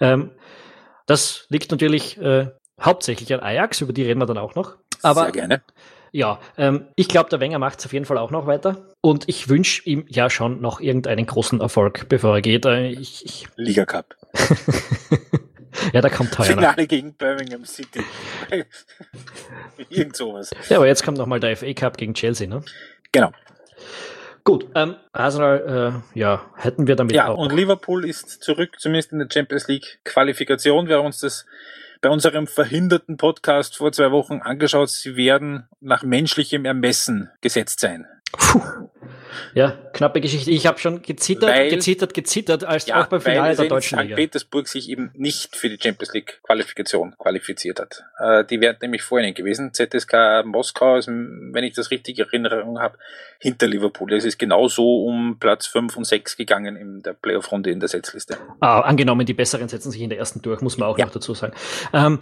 [0.00, 0.30] Ähm,
[1.06, 2.48] das liegt natürlich äh,
[2.80, 4.76] hauptsächlich an Ajax, über die reden wir dann auch noch.
[5.02, 5.62] Aber, Sehr gerne.
[6.14, 8.86] Ja, ähm, ich glaube, der Wenger macht es auf jeden Fall auch noch weiter.
[9.00, 12.66] Und ich wünsche ihm ja schon noch irgendeinen großen Erfolg, bevor er geht.
[12.66, 14.14] Äh, ich, ich Liga Cup.
[15.94, 18.04] ja, da kommt teuer Finale gegen Birmingham City.
[19.88, 20.50] Irgend sowas.
[20.68, 22.62] Ja, aber jetzt kommt noch mal der FA Cup gegen Chelsea, ne?
[23.10, 23.32] Genau.
[24.44, 27.36] Gut, ähm, Arsenal, äh, ja, hätten wir damit ja, auch.
[27.36, 30.88] Ja, und Liverpool ist zurück, zumindest in der Champions League Qualifikation.
[30.88, 31.46] Wir haben uns das
[32.00, 34.90] bei unserem verhinderten Podcast vor zwei Wochen angeschaut.
[34.90, 38.06] Sie werden nach menschlichem Ermessen gesetzt sein.
[38.32, 38.90] Puh.
[39.54, 40.50] Ja, knappe Geschichte.
[40.50, 44.04] Ich habe schon gezittert, weil, gezittert, gezittert, als ja, auch beim Finale der deutschen St.
[44.04, 44.16] Liga.
[44.16, 48.04] Petersburg sich eben nicht für die Champions League Qualifikation qualifiziert hat.
[48.18, 49.72] Äh, die wären nämlich vor ihnen gewesen.
[49.72, 52.98] ZSK Moskau, ist, wenn ich das richtig in Erinnerung habe,
[53.38, 54.12] hinter Liverpool.
[54.12, 58.38] Es ist genauso um Platz 5 und 6 gegangen in der Playoff-Runde in der Setzliste.
[58.60, 61.06] Ah, angenommen, die Besseren setzen sich in der ersten durch, muss man auch ja.
[61.06, 61.54] noch dazu sagen.
[61.92, 62.20] Ähm,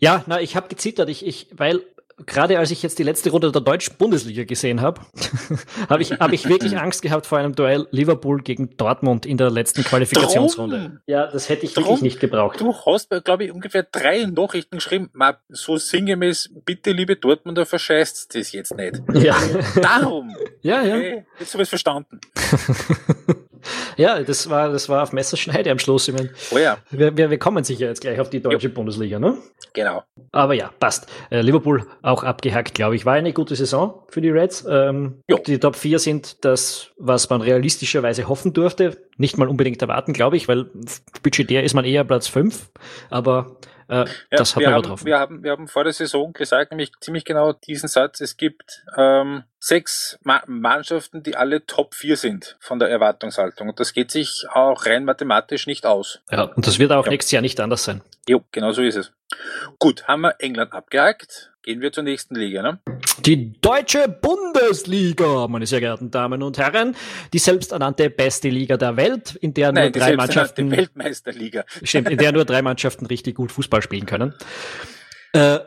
[0.00, 1.82] ja, na, ich habe gezittert, ich, ich, weil
[2.26, 5.00] gerade als ich jetzt die letzte Runde der deutschen Bundesliga gesehen habe,
[5.88, 9.50] habe ich, hab ich wirklich Angst gehabt vor einem Duell Liverpool gegen Dortmund in der
[9.50, 10.78] letzten Qualifikationsrunde.
[10.78, 10.98] Drum.
[11.06, 11.84] Ja, das hätte ich Drum.
[11.84, 12.60] wirklich nicht gebraucht.
[12.60, 18.34] Du hast, glaube ich, ungefähr drei Nachrichten geschrieben, Ma, so sinngemäß, bitte liebe Dortmunder, verscheißt
[18.34, 19.00] das jetzt nicht.
[19.14, 19.36] Ja.
[19.80, 20.34] Darum.
[20.62, 20.96] ja, ja.
[20.96, 22.20] Okay, jetzt habe ich es verstanden.
[23.98, 26.08] Ja, das war, das war auf Messerschneide am Schluss.
[26.08, 26.78] Ich mein, oh ja.
[26.90, 28.74] Wir, wir, wir kommen sicher jetzt gleich auf die deutsche jo.
[28.74, 29.36] Bundesliga, ne?
[29.74, 30.02] Genau.
[30.32, 31.08] Aber ja, passt.
[31.30, 33.04] Äh, Liverpool auch abgehackt, glaube ich.
[33.04, 34.66] War eine gute Saison für die Reds.
[34.70, 38.96] Ähm, die Top 4 sind das, was man realistischerweise hoffen durfte.
[39.16, 40.66] Nicht mal unbedingt erwarten, glaube ich, weil
[41.22, 42.70] budgetär ist man eher Platz 5.
[43.10, 43.56] Aber
[43.88, 45.04] äh, ja, das hat man haben, drauf.
[45.04, 48.84] Wir haben, wir haben vor der Saison gesagt, nämlich ziemlich genau diesen Satz, es gibt
[48.96, 53.70] ähm, sechs Ma Mannschaften, die alle Top 4 sind von der Erwartungshaltung.
[53.70, 56.20] Und das geht sich auch rein mathematisch nicht aus.
[56.30, 57.10] Ja, und das wird auch ja.
[57.10, 58.02] nächstes Jahr nicht anders sein.
[58.28, 59.12] Jo, genau so ist es.
[59.78, 61.52] Gut, haben wir England abgehakt.
[61.62, 62.78] Gehen wir zur nächsten Liga, ne?
[63.28, 66.96] Die deutsche Bundesliga, meine sehr geehrten Damen und Herren,
[67.34, 71.66] die selbsternannte beste Liga der Welt, in der Nein, nur drei Mannschaften Weltmeisterliga.
[71.82, 74.32] Stimmt, in der nur drei Mannschaften richtig gut Fußball spielen können.
[75.32, 75.58] Äh,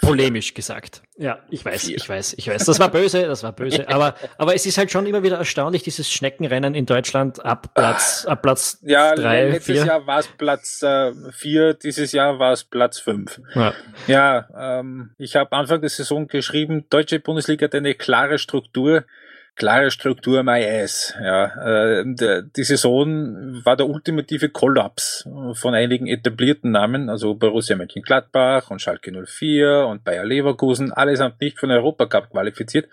[0.00, 1.02] polemisch gesagt.
[1.18, 1.96] Ja, ich weiß, vier.
[1.96, 2.64] ich weiß, ich weiß.
[2.64, 3.88] Das war böse, das war böse.
[3.96, 8.24] Aber, aber es ist halt schon immer wieder erstaunlich, dieses Schneckenrennen in Deutschland ab Platz,
[8.26, 9.86] ab Platz ja, drei, letztes vier.
[9.86, 13.40] Jahr war es Platz äh, vier, dieses Jahr war es Platz fünf.
[13.54, 13.74] Ja,
[14.06, 14.48] ja
[14.80, 19.04] ähm, ich habe Anfang der Saison geschrieben, deutsche Bundesliga hat eine klare Struktur
[19.56, 21.14] klare Struktur my ass.
[21.20, 22.04] Ja, äh,
[22.56, 29.10] die Saison war der ultimative Kollaps von einigen etablierten Namen, also Borussia Mönchengladbach und Schalke
[29.10, 32.88] 04 und Bayer Leverkusen, allesamt nicht von Europacup qualifiziert.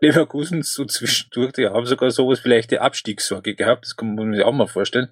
[0.00, 4.44] Leverkusen so zwischendurch, die haben sogar sowas vielleicht die Abstiegssorge gehabt, das kann man sich
[4.44, 5.08] auch mal vorstellen,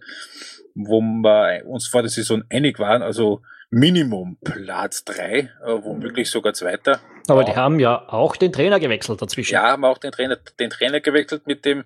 [0.75, 6.54] wo wir uns vor der Saison einig waren, also Minimum Platz drei, äh, womöglich sogar
[6.54, 7.00] Zweiter.
[7.28, 9.54] Aber die haben ja auch den Trainer gewechselt dazwischen.
[9.54, 11.85] Ja, haben auch den Trainer, den Trainer gewechselt mit dem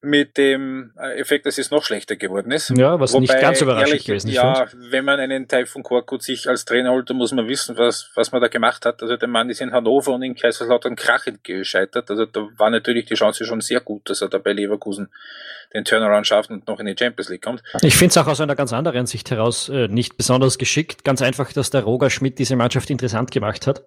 [0.00, 2.70] mit dem äh, Effekt, dass es noch schlechter geworden ist.
[2.76, 4.34] Ja, was Wobei, nicht ganz überraschend ehrlich, gewesen ist.
[4.34, 7.76] Ja, wenn man einen Teil von Korkut sich als Trainer holt, dann muss man wissen,
[7.76, 9.02] was, was man da gemacht hat.
[9.02, 12.10] Also der Mann ist in Hannover und in Kaiserslautern krachend gescheitert.
[12.10, 15.10] Also da war natürlich die Chance schon sehr gut, dass er da bei Leverkusen
[15.74, 17.62] den Turnaround schafft und noch in die Champions League kommt.
[17.82, 21.04] Ich finde es auch aus einer ganz anderen Sicht heraus äh, nicht besonders geschickt.
[21.04, 23.84] Ganz einfach, dass der Roger Schmidt diese Mannschaft interessant gemacht hat.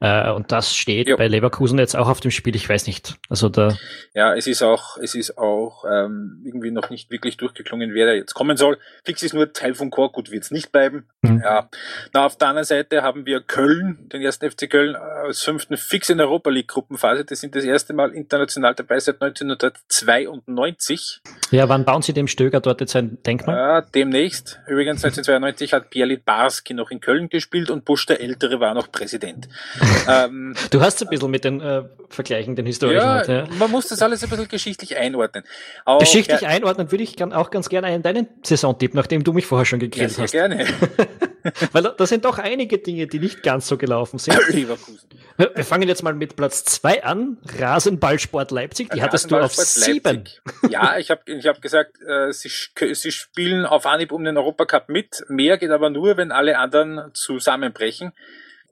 [0.00, 1.16] Äh, und das steht jo.
[1.16, 2.56] bei Leverkusen jetzt auch auf dem Spiel.
[2.56, 3.14] Ich weiß nicht.
[3.28, 3.76] Also da.
[4.14, 8.12] Ja, es ist auch, es ist auch ähm, irgendwie noch nicht wirklich durchgeklungen, wer da
[8.12, 8.78] jetzt kommen soll.
[9.04, 11.06] Fix ist nur Teil von Korkut wird es nicht bleiben.
[11.22, 11.40] Mhm.
[11.44, 11.68] Ja.
[12.12, 16.08] Na, auf der anderen Seite haben wir Köln, den ersten FC Köln, als fünften fix
[16.08, 17.24] in Europa League Gruppenphase.
[17.24, 21.21] Das sind das erste Mal international dabei seit 1992.
[21.52, 23.56] Ja, wann bauen Sie dem Stöger dort jetzt ein Denkmal?
[23.56, 24.58] Ja, demnächst.
[24.66, 28.90] Übrigens 1992 hat Pierre Barski noch in Köln gespielt und Busch der Ältere war noch
[28.90, 29.48] Präsident.
[30.08, 33.06] ähm, du hast ein bisschen mit den äh, Vergleichen, den historischen.
[33.06, 35.44] Ja, ja, man muss das alles ein bisschen geschichtlich einordnen.
[35.84, 39.44] Auch, geschichtlich ja, einordnen würde ich auch ganz gerne einen deinen Saisontipp, nachdem du mich
[39.44, 40.32] vorher schon gegrillt ja, hast.
[40.32, 40.66] gerne.
[41.72, 44.38] Weil da, da sind doch einige Dinge, die nicht ganz so gelaufen sind.
[44.48, 45.08] Leverkusen.
[45.36, 47.38] Wir fangen jetzt mal mit Platz zwei an.
[47.58, 48.90] Rasenballsport Leipzig.
[48.90, 50.28] Die hattest du auf sieben.
[50.68, 52.50] Ja, ich habe ich hab gesagt, äh, sie,
[52.94, 55.24] sie spielen auf Anhieb um den Europacup mit.
[55.28, 58.12] Mehr geht aber nur, wenn alle anderen zusammenbrechen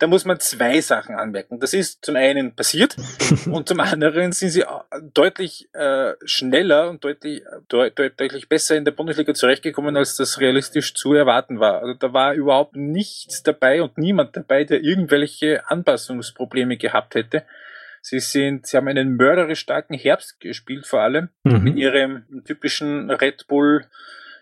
[0.01, 1.61] da muss man zwei Sachen anmerken.
[1.61, 2.97] Das ist zum einen passiert
[3.51, 4.65] und zum anderen sind sie
[5.15, 10.95] deutlich äh, schneller und deutlich, de deutlich besser in der Bundesliga zurechtgekommen, als das realistisch
[10.95, 11.83] zu erwarten war.
[11.83, 17.45] Also da war überhaupt nichts dabei und niemand dabei, der irgendwelche Anpassungsprobleme gehabt hätte.
[18.01, 21.63] Sie sind, sie haben einen mörderisch starken Herbst gespielt, vor allem mhm.
[21.63, 23.85] mit ihrem typischen Red Bull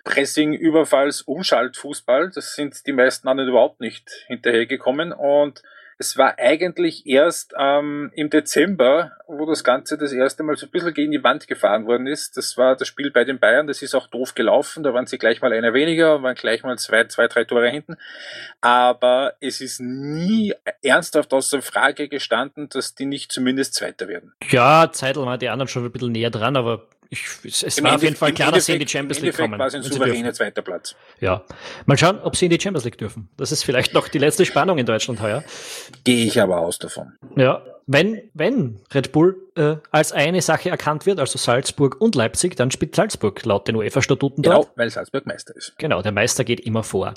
[0.04, 2.30] Pressing, Überfalls, Umschaltfußball.
[2.34, 5.12] Das sind die meisten anderen überhaupt nicht hinterhergekommen.
[5.12, 5.62] Und
[6.00, 10.70] es war eigentlich erst ähm, im Dezember, wo das Ganze das erste Mal so ein
[10.70, 12.37] bisschen gegen die Wand gefahren worden ist.
[12.37, 13.66] Das war das Spiel bei den Bayern.
[13.66, 14.84] Das ist auch doof gelaufen.
[14.84, 17.96] Da waren sie gleich mal einer weniger, waren gleich mal zwei, zwei, drei Tore hinten.
[18.61, 24.32] Aber es ist nie ernsthaft außer Frage gestanden, dass die nicht zumindest Zweiter werden.
[24.50, 27.94] Ja, Zeitl waren die anderen schon ein bisschen näher dran, aber ich, es, es war
[27.94, 29.59] auf jeden Fall klar, dass sie in die Champions League kommen.
[29.59, 30.94] war es ein souveräner zweiter Platz.
[31.21, 31.44] Ja.
[31.87, 33.29] Mal schauen, ob sie in die Champions League dürfen.
[33.37, 35.42] Das ist vielleicht noch die letzte Spannung in Deutschland heuer.
[36.05, 37.14] Gehe ich aber aus davon.
[37.37, 37.62] Ja.
[37.87, 42.71] Wenn, wenn Red Bull äh, als eine Sache erkannt wird, also Salzburg und Leipzig, dann
[42.71, 44.66] spielt Salzburg laut den UEFA-Statuten genau, dort.
[44.66, 45.73] Genau, weil Salzburg Meister ist.
[45.79, 47.14] Genau, der Meister geht immer vor.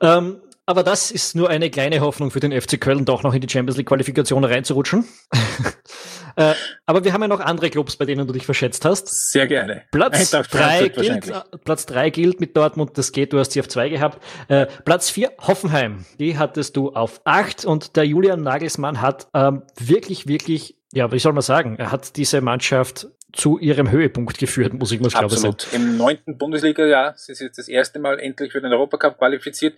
[0.00, 0.18] Ja.
[0.18, 3.40] Ähm, aber das ist nur eine kleine Hoffnung für den FC Köln, doch noch in
[3.40, 5.06] die Champions League Qualifikation reinzurutschen.
[6.36, 9.30] äh, aber wir haben ja noch andere Clubs, bei denen du dich verschätzt hast.
[9.30, 9.84] Sehr gerne.
[9.92, 13.68] Platz drei gilt, äh, Platz drei gilt mit Dortmund, das geht, du hast sie auf
[13.68, 14.22] zwei gehabt.
[14.48, 19.62] Äh, Platz vier Hoffenheim, die hattest du auf acht und der Julian Nagelsmann hat ähm,
[19.78, 24.72] wirklich, wirklich ja, wie soll man sagen, er hat diese Mannschaft zu ihrem Höhepunkt geführt,
[24.72, 25.26] muss ich mal sagen.
[25.26, 25.66] Absolut.
[25.72, 29.74] Im neunten Bundesliga-Jahr, sie ist jetzt das erste Mal endlich für den Europacup qualifiziert.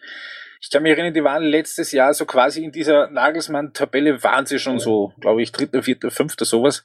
[0.60, 4.58] Ich kann mich erinnern, die waren letztes Jahr so quasi in dieser Nagelsmann-Tabelle waren sie
[4.58, 6.82] schon so, glaube ich, dritter, vierter, fünfter, sowas.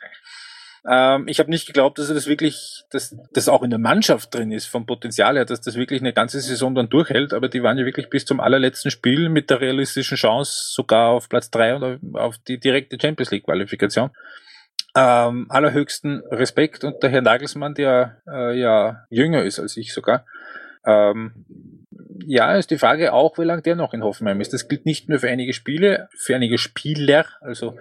[0.86, 4.34] Ähm, ich habe nicht geglaubt, dass er das wirklich, dass das auch in der Mannschaft
[4.34, 7.34] drin ist, vom Potenzial her, dass das wirklich eine ganze Saison dann durchhält.
[7.34, 11.30] Aber die waren ja wirklich bis zum allerletzten Spiel mit der realistischen Chance sogar auf
[11.30, 14.12] Platz drei und auf die direkte Champions League Qualifikation.
[14.96, 20.26] Ähm, allerhöchsten Respekt und der Herr Nagelsmann, der äh, ja jünger ist als ich sogar,
[20.86, 21.46] ähm,
[22.26, 24.54] ja, ist die Frage auch, wie lange der noch in Hoffenheim ist.
[24.54, 27.26] Das gilt nicht nur für einige Spiele, für einige Spieler.
[27.42, 27.78] Also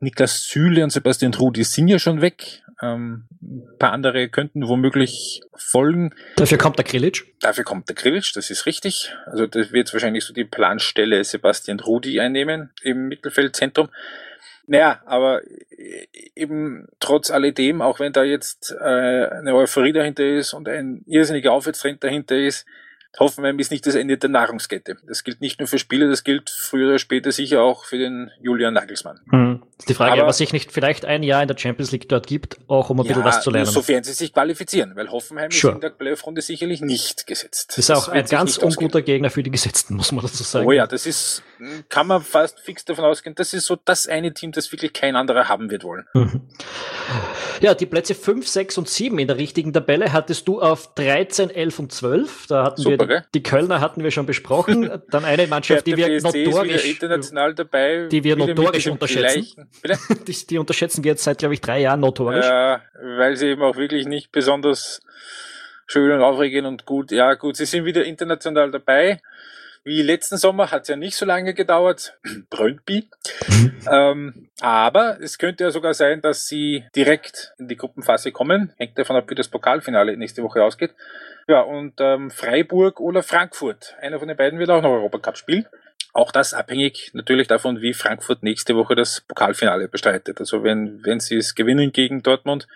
[0.00, 2.62] Niklas Süle und Sebastian Trudi sind ja schon weg.
[2.80, 6.14] Ähm, ein paar andere könnten womöglich folgen.
[6.36, 7.34] Dafür kommt der Krilic.
[7.40, 9.12] Dafür kommt der Krilic, das ist richtig.
[9.26, 13.88] Also das wird wahrscheinlich so die Planstelle Sebastian Trudi einnehmen im Mittelfeldzentrum.
[14.70, 15.40] Naja, aber
[16.36, 21.52] eben trotz alledem, auch wenn da jetzt äh, eine Euphorie dahinter ist und ein irrsinniger
[21.52, 22.66] Aufwärtstrend dahinter ist,
[23.18, 24.96] Hoffenheim ist nicht das Ende der Nahrungskette.
[25.06, 28.30] Das gilt nicht nur für Spieler, das gilt früher oder später sicher auch für den
[28.40, 29.20] Julian Nagelsmann.
[29.30, 29.62] Hm.
[29.88, 32.58] Die Frage, Aber, was sich nicht vielleicht ein Jahr in der Champions League dort gibt,
[32.68, 33.70] auch um ein ja, bisschen was zu lernen.
[33.70, 35.72] Sofern sie sich qualifizieren, weil Hoffenheim sure.
[35.72, 37.70] ist in der Playoff-Runde sicherlich nicht gesetzt.
[37.70, 40.66] Das ist auch das ein ganz unguter Gegner für die Gesetzten, muss man dazu sagen.
[40.66, 41.42] Oh ja, das ist,
[41.88, 45.16] kann man fast fix davon ausgehen, das ist so das eine Team, das wirklich kein
[45.16, 46.06] anderer haben wird wollen.
[46.12, 46.42] Mhm.
[47.60, 51.50] Ja, die Plätze 5, 6 und 7 in der richtigen Tabelle hattest du auf 13,
[51.50, 52.46] 11 und 12.
[52.46, 53.24] Da hatten Super, wir gell?
[53.34, 54.90] die Kölner hatten wir schon besprochen.
[55.10, 59.68] Dann eine Mannschaft, die wir notorisch international dabei, die wir notorisch unterschätzen.
[60.26, 62.46] die, die, unterschätzen wir jetzt seit glaube ich drei Jahren notorisch.
[62.46, 65.00] Ja, weil sie eben auch wirklich nicht besonders
[65.86, 67.10] schön und aufregend und gut.
[67.10, 69.20] Ja, gut, sie sind wieder international dabei.
[69.88, 72.18] Wie letzten Sommer hat es ja nicht so lange gedauert.
[72.50, 73.08] Brøndby.
[73.90, 78.74] ähm, aber es könnte ja sogar sein, dass sie direkt in die Gruppenphase kommen.
[78.76, 80.94] Hängt davon ab, wie das Pokalfinale nächste Woche ausgeht.
[81.46, 83.96] Ja, und ähm, Freiburg oder Frankfurt.
[84.02, 85.64] Einer von den beiden wird auch noch Europacup spielen.
[86.12, 90.38] Auch das abhängig natürlich davon, wie Frankfurt nächste Woche das Pokalfinale bestreitet.
[90.38, 92.68] Also wenn, wenn sie es gewinnen gegen Dortmund,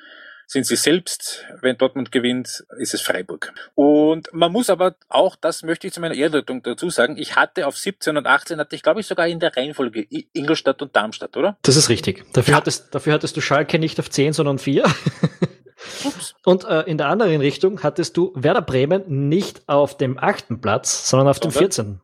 [0.47, 1.45] sind sie selbst.
[1.61, 3.53] Wenn Dortmund gewinnt, ist es Freiburg.
[3.75, 7.67] Und man muss aber auch, das möchte ich zu meiner Ehrenrettung dazu sagen, ich hatte
[7.67, 11.37] auf 17 und 18, hatte ich glaube ich sogar in der Reihenfolge Ingolstadt und Darmstadt,
[11.37, 11.57] oder?
[11.63, 12.25] Das ist richtig.
[12.33, 12.59] Dafür, ja.
[12.59, 14.85] hattest, dafür hattest du Schalke nicht auf 10, sondern 4.
[16.05, 16.35] Ups.
[16.45, 21.09] Und äh, in der anderen Richtung hattest du Werder Bremen nicht auf dem achten Platz,
[21.09, 22.01] sondern auf dem 14.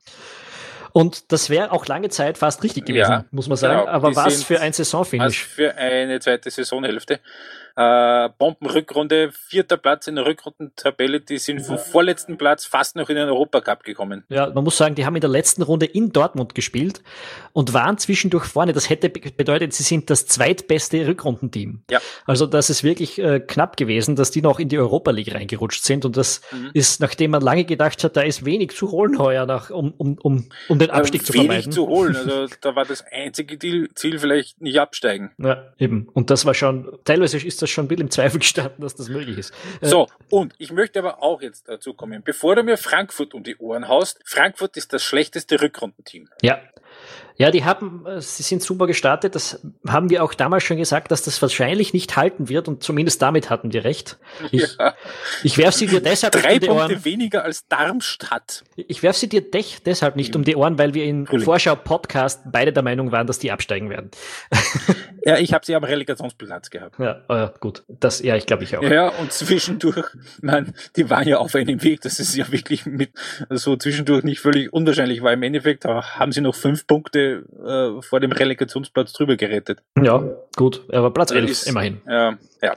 [0.93, 3.81] Und das wäre auch lange Zeit fast richtig gewesen, ja, muss man sagen.
[3.81, 3.93] Genau.
[3.93, 5.47] Aber was für ein Saisonfinish.
[5.47, 7.21] Was für eine zweite Saisonhälfte.
[7.79, 13.15] Äh, Bombenrückrunde, vierter Platz in der Rückrundentabelle, die sind vom vorletzten Platz fast noch in
[13.15, 14.25] den Europacup gekommen.
[14.29, 17.05] Ja, man muss sagen, die haben in der letzten Runde in Dortmund gespielt
[17.53, 18.73] und waren zwischendurch vorne.
[18.73, 21.83] Das hätte bedeutet, sie sind das zweitbeste Rückrundenteam.
[21.89, 22.01] Ja.
[22.27, 25.85] Also das ist wirklich äh, knapp gewesen, dass die noch in die Europa League reingerutscht
[25.85, 26.71] sind und das mhm.
[26.75, 30.19] ist, nachdem man lange gedacht hat, da ist wenig zu holen heuer, nach, um, um,
[30.21, 31.67] um, um den Abstieg zu vermeiden.
[31.67, 33.57] Wenig zu holen, also da war das einzige
[33.95, 35.31] Ziel vielleicht nicht absteigen.
[35.39, 36.09] Ja, eben.
[36.13, 39.09] Und das war schon, teilweise ist das schon ein bisschen im Zweifel gestanden, dass das
[39.09, 39.53] möglich ist.
[39.81, 43.43] Äh, so, und ich möchte aber auch jetzt dazu kommen, bevor du mir Frankfurt um
[43.43, 46.29] die Ohren haust, Frankfurt ist das schlechteste Rückrundenteam.
[46.43, 46.61] Ja,
[47.39, 49.37] ja, die haben, äh, sie sind super gestartet.
[49.37, 53.23] Das haben wir auch damals schon gesagt, dass das wahrscheinlich nicht halten wird und zumindest
[53.23, 54.19] damit hatten wir recht.
[54.51, 54.95] Ich, ja.
[55.45, 56.89] ich werf sie dir deshalb Drei um die Ohren.
[56.89, 58.65] Punkte weniger als Darmstadt.
[58.75, 59.45] Ich werf sie dir
[59.85, 63.53] deshalb nicht um die Ohren, weil wir in Vorschau-Podcast beide der Meinung waren, dass die
[63.53, 64.11] absteigen werden.
[65.25, 66.99] Ja, ich habe sie am Relegationsplatz gehabt.
[66.99, 67.85] Ja, äh, gut.
[67.89, 68.83] Das, ja, ich glaube ich auch.
[68.83, 70.07] Ja, und zwischendurch,
[70.41, 73.11] man, die waren ja auf einem Weg, das ist ja wirklich mit
[73.51, 75.35] so zwischendurch nicht völlig unwahrscheinlich war.
[75.35, 79.79] Im Endeffekt haben sie noch fünf Punkte äh, vor dem Relegationsplatz drüber gerettet.
[80.03, 80.25] Ja,
[80.57, 80.83] gut.
[80.93, 82.01] Aber Platz 11, immerhin.
[82.07, 82.75] Ja, ja.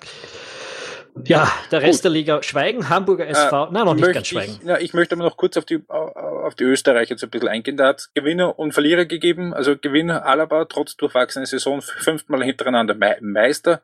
[1.25, 2.03] Ja, der Rest Gut.
[2.05, 4.59] der Liga schweigen, Hamburger SV, äh, nein, noch nicht ganz schweigen.
[4.61, 7.49] Ich, ja, ich möchte aber noch kurz auf die, auf die Österreicher so ein bisschen
[7.49, 7.75] eingehen.
[7.75, 9.53] Da hat Gewinner und Verlierer gegeben.
[9.53, 13.81] Also Gewinner Alaba, trotz durchwachsener Saison, fünfmal hintereinander Meister.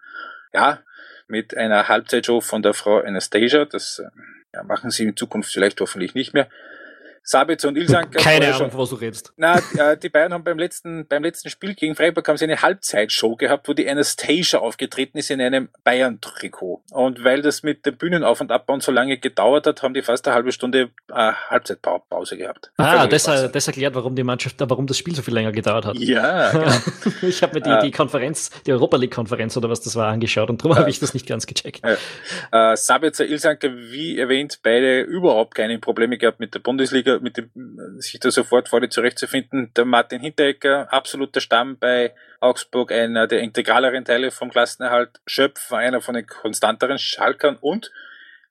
[0.53, 0.79] Ja,
[1.27, 3.65] mit einer Halbzeitshow von der Frau Anastasia.
[3.65, 4.09] Das äh,
[4.53, 6.47] ja, machen sie in Zukunft vielleicht hoffentlich nicht mehr.
[7.27, 8.19] Sabitzer und Ilsanker.
[8.19, 9.33] Keine Ahnung, was du redest.
[9.35, 12.61] Na, äh, die beiden haben beim letzten, beim letzten Spiel gegen Freiburg haben sie eine
[12.61, 16.83] Halbzeitshow gehabt, wo die Anastasia aufgetreten ist in einem Bayern-Trikot.
[16.91, 20.25] Und weil das mit dem Bühnenauf- und Abbauen so lange gedauert hat, haben die fast
[20.25, 22.71] eine halbe Stunde äh, Halbzeitpause gehabt.
[22.77, 25.97] Ah, das, das erklärt, warum die Mannschaft, warum das Spiel so viel länger gedauert hat.
[25.97, 26.71] Ja, genau.
[27.23, 30.63] ich habe mir die, die Konferenz, die Europa League-Konferenz oder was das war, angeschaut und
[30.63, 31.81] darum äh, habe ich das nicht ganz gecheckt.
[31.83, 37.49] Äh, Sabitzer, Ilsanker, wie erwähnt, beide überhaupt keine Probleme gehabt mit der Bundesliga mit dem,
[37.99, 39.71] sich da sofort vorne zurechtzufinden.
[39.75, 45.19] Der Martin Hinteregger, absoluter Stamm bei Augsburg, einer der integraleren Teile vom Klassenerhalt.
[45.25, 47.91] Schöpf war einer von den konstanteren Schalkern und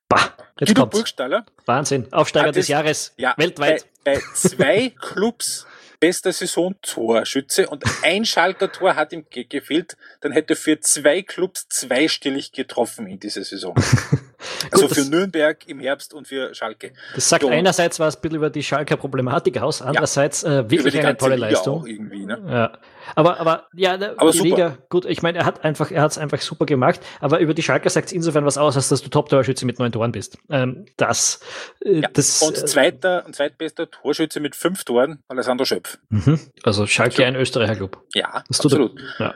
[0.09, 1.45] bah, jetzt Guido Burgstaller.
[1.65, 3.85] Wahnsinn, Aufsteiger des Jahres ja, weltweit.
[4.03, 5.65] Bei, bei zwei Clubs
[5.99, 11.21] bester Saisontorschütze und ein Schalker Tor hat ihm ge gefehlt, dann hätte er für zwei
[11.21, 13.75] Clubs zweistellig getroffen in dieser Saison.
[14.71, 16.93] also für Nürnberg im Herbst und für Schalke.
[17.15, 17.49] Das sagt so.
[17.49, 21.35] einerseits was ein bisschen über die Schalker Problematik aus, andererseits ja, äh, wirklich eine tolle
[21.35, 21.83] Leistung.
[21.83, 22.41] Ne?
[22.47, 22.77] Ja.
[23.15, 26.17] Aber, aber ja, aber die Liga, gut, ich meine, er hat einfach, er hat es
[26.17, 29.09] einfach super gemacht, aber über die Schalker sagt es insofern was aus, als dass du
[29.09, 30.37] Top-Torschütze mit neun Toren bist.
[30.49, 31.39] Ähm, das,
[31.83, 32.41] äh, ja, das.
[32.41, 35.97] Und äh, zweiter und zweitbester Torschütze mit fünf Toren, Alessandro Schöpf.
[36.09, 36.39] Mhm.
[36.63, 38.03] Also Schalke ein Österreicher Club.
[38.13, 38.99] Ja, das absolut.
[39.19, 39.35] Er, ja.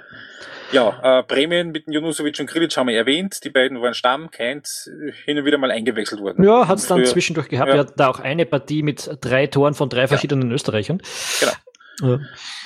[0.72, 3.44] Ja, äh, Bremen mit Junusovic und Krilic haben wir erwähnt.
[3.44, 4.90] Die beiden waren Stamm, Keins,
[5.26, 6.44] hin und wieder mal eingewechselt worden.
[6.44, 7.70] Ja, hat es dann zwischendurch gehabt.
[7.70, 7.76] Ja.
[7.76, 10.56] Wir hatten da auch eine Partie mit drei Toren von drei verschiedenen ja.
[10.56, 11.02] Österreichern.
[11.40, 11.54] Genau.
[12.02, 12.20] Ja,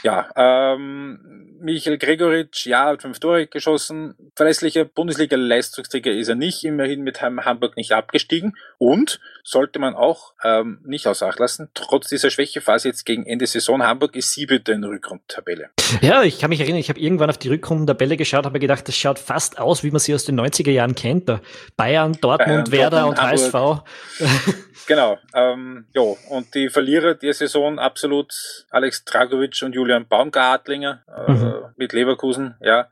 [0.03, 4.15] ja ähm, Michael Gregoritsch, ja, hat fünf Tore geschossen.
[4.35, 8.55] Verlässlicher Bundesliga-Leistungsträger ist er nicht, immerhin mit Hamburg nicht abgestiegen.
[8.77, 13.45] Und sollte man auch ähm, nicht außer Acht lassen, trotz dieser Schwächephase jetzt gegen Ende
[13.47, 15.69] Saison, Hamburg ist siebte in der Rückrundentabelle.
[16.01, 18.97] Ja, ich kann mich erinnern, ich habe irgendwann auf die Rückrundentabelle geschaut, habe gedacht, das
[18.97, 21.29] schaut fast aus, wie man sie aus den 90er Jahren kennt.
[21.29, 21.41] Da
[21.77, 23.83] Bayern, Dortmund, Bayern, Werder Dortmund, und Hamburg.
[24.19, 24.55] HSV.
[24.87, 25.17] Genau.
[25.33, 28.33] Ähm, ja, und die Verlierer der Saison absolut
[28.69, 31.65] Alex Dragovic und Julian Baumgartlinger äh, mhm.
[31.77, 32.55] mit Leverkusen.
[32.61, 32.89] Ja,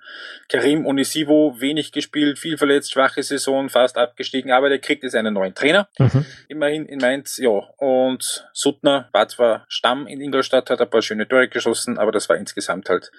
[0.50, 5.34] Karim Onisivo wenig gespielt, viel verletzt, schwache Saison, fast abgestiegen, aber der kriegt jetzt einen
[5.34, 5.88] neuen Trainer.
[6.00, 6.26] Mhm.
[6.48, 7.38] Immerhin in Mainz.
[7.38, 12.12] Ja, und Suttner war zwar Stamm in Ingolstadt, hat ein paar schöne Tore geschossen, aber
[12.12, 13.12] das war insgesamt halt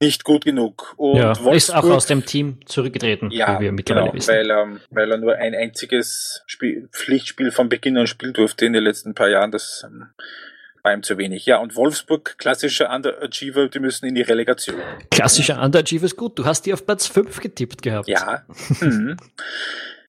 [0.00, 0.94] nicht gut genug.
[0.96, 4.34] Und ja, Wolfsburg, ist auch aus dem Team zurückgetreten, ja, wie wir mittlerweile genau, wissen.
[4.34, 8.72] Weil, ähm, weil er nur ein einziges Spiel, Pflichtspiel von Beginn an spielen durfte in
[8.72, 9.50] den letzten paar Jahren.
[9.50, 10.06] Das ähm,
[10.82, 11.46] war ihm zu wenig.
[11.46, 14.76] Ja, und Wolfsburg, klassischer Underachiever, die müssen in die Relegation.
[15.10, 16.38] Klassischer Underachiever ist gut.
[16.38, 18.08] Du hast die auf Platz 5 getippt gehabt.
[18.08, 18.44] Ja.
[18.80, 19.16] mhm.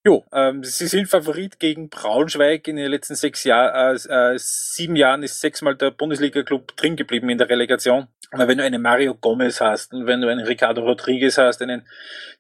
[0.10, 4.96] Jo, ähm, sie sind Favorit gegen Braunschweig in den letzten sechs Jahren, äh, äh, sieben
[4.96, 8.08] Jahren ist sechsmal der Bundesliga-Club drin geblieben in der Relegation.
[8.32, 11.88] Aber wenn du einen Mario Gomez hast und wenn du einen Ricardo Rodriguez hast, einen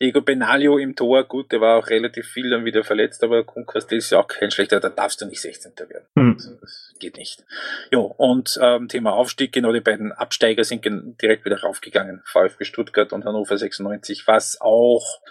[0.01, 3.99] Diego Benaglio im Tor, gut, der war auch relativ viel dann wieder verletzt, aber Kunkastel
[3.99, 5.73] ist ja auch kein schlechter, da darfst du nicht 16.
[5.77, 6.08] werden.
[6.15, 6.38] Mhm.
[6.62, 7.45] Das geht nicht.
[7.91, 10.84] Jo, und ähm, Thema Aufstieg, genau die beiden Absteiger sind
[11.21, 15.21] direkt wieder raufgegangen, VfB Stuttgart und Hannover 96, was auch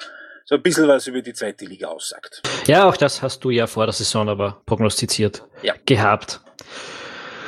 [0.49, 2.41] so ein bisschen was über die zweite Liga aussagt.
[2.67, 5.75] Ja, auch das hast du ja vor der Saison aber prognostiziert ja.
[5.85, 6.41] gehabt.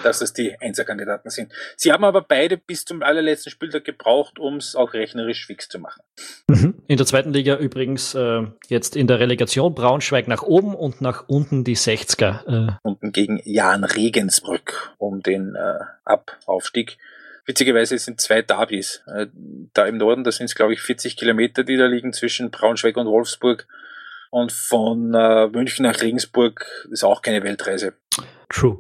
[0.03, 1.53] dass es die Einserkandidaten sind.
[1.77, 5.79] Sie haben aber beide bis zum allerletzten Spieltag gebraucht, um es auch rechnerisch fix zu
[5.79, 6.03] machen.
[6.49, 6.75] Mhm.
[6.89, 11.25] In der zweiten Liga übrigens äh, jetzt in der Relegation Braunschweig nach oben und nach
[11.27, 12.69] unten die 60er.
[12.69, 12.73] Äh.
[12.83, 16.99] Unten gegen Jan Regensbrück um den äh, Abaufstieg.
[17.51, 19.03] Witzigerweise sind zwei Derbys.
[19.09, 19.27] Äh,
[19.75, 22.97] da im Norden, da sind es glaube ich 40 Kilometer, die da liegen zwischen Braunschweig
[22.97, 23.67] und Wolfsburg.
[24.31, 27.95] Und von äh, München nach Regensburg ist auch keine Weltreise.
[28.51, 28.79] True.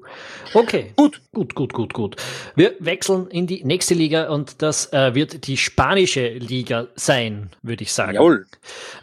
[0.53, 0.93] Okay.
[0.97, 1.21] Gut.
[1.33, 2.17] Gut, gut, gut, gut.
[2.57, 7.85] Wir wechseln in die nächste Liga und das äh, wird die spanische Liga sein, würde
[7.85, 8.15] ich sagen.
[8.15, 8.47] Jawohl.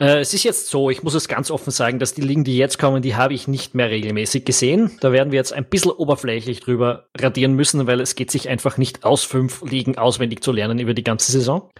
[0.02, 2.58] Äh, es ist jetzt so, ich muss es ganz offen sagen, dass die Ligen, die
[2.58, 4.92] jetzt kommen, die habe ich nicht mehr regelmäßig gesehen.
[5.00, 8.78] Da werden wir jetzt ein bisschen oberflächlich drüber radieren müssen, weil es geht sich einfach
[8.78, 11.72] nicht aus, fünf Ligen auswendig zu lernen über die ganze Saison.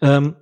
[0.00, 0.34] Ähm,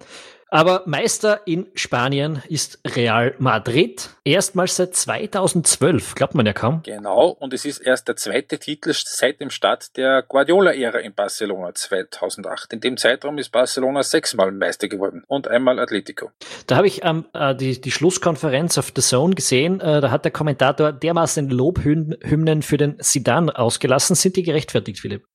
[0.51, 4.11] aber Meister in Spanien ist Real Madrid.
[4.25, 6.83] Erstmals seit 2012, glaubt man ja kaum.
[6.85, 11.75] Genau, und es ist erst der zweite Titel seit dem Start der Guardiola-Ära in Barcelona
[11.75, 12.73] 2008.
[12.73, 16.31] In dem Zeitraum ist Barcelona sechsmal Meister geworden und einmal Atletico.
[16.67, 19.81] Da habe ich ähm, äh, die, die Schlusskonferenz auf The Zone gesehen.
[19.81, 24.17] Äh, da hat der Kommentator dermaßen Lobhymnen für den Sidan ausgelassen.
[24.17, 25.27] Sind die gerechtfertigt, Philipp?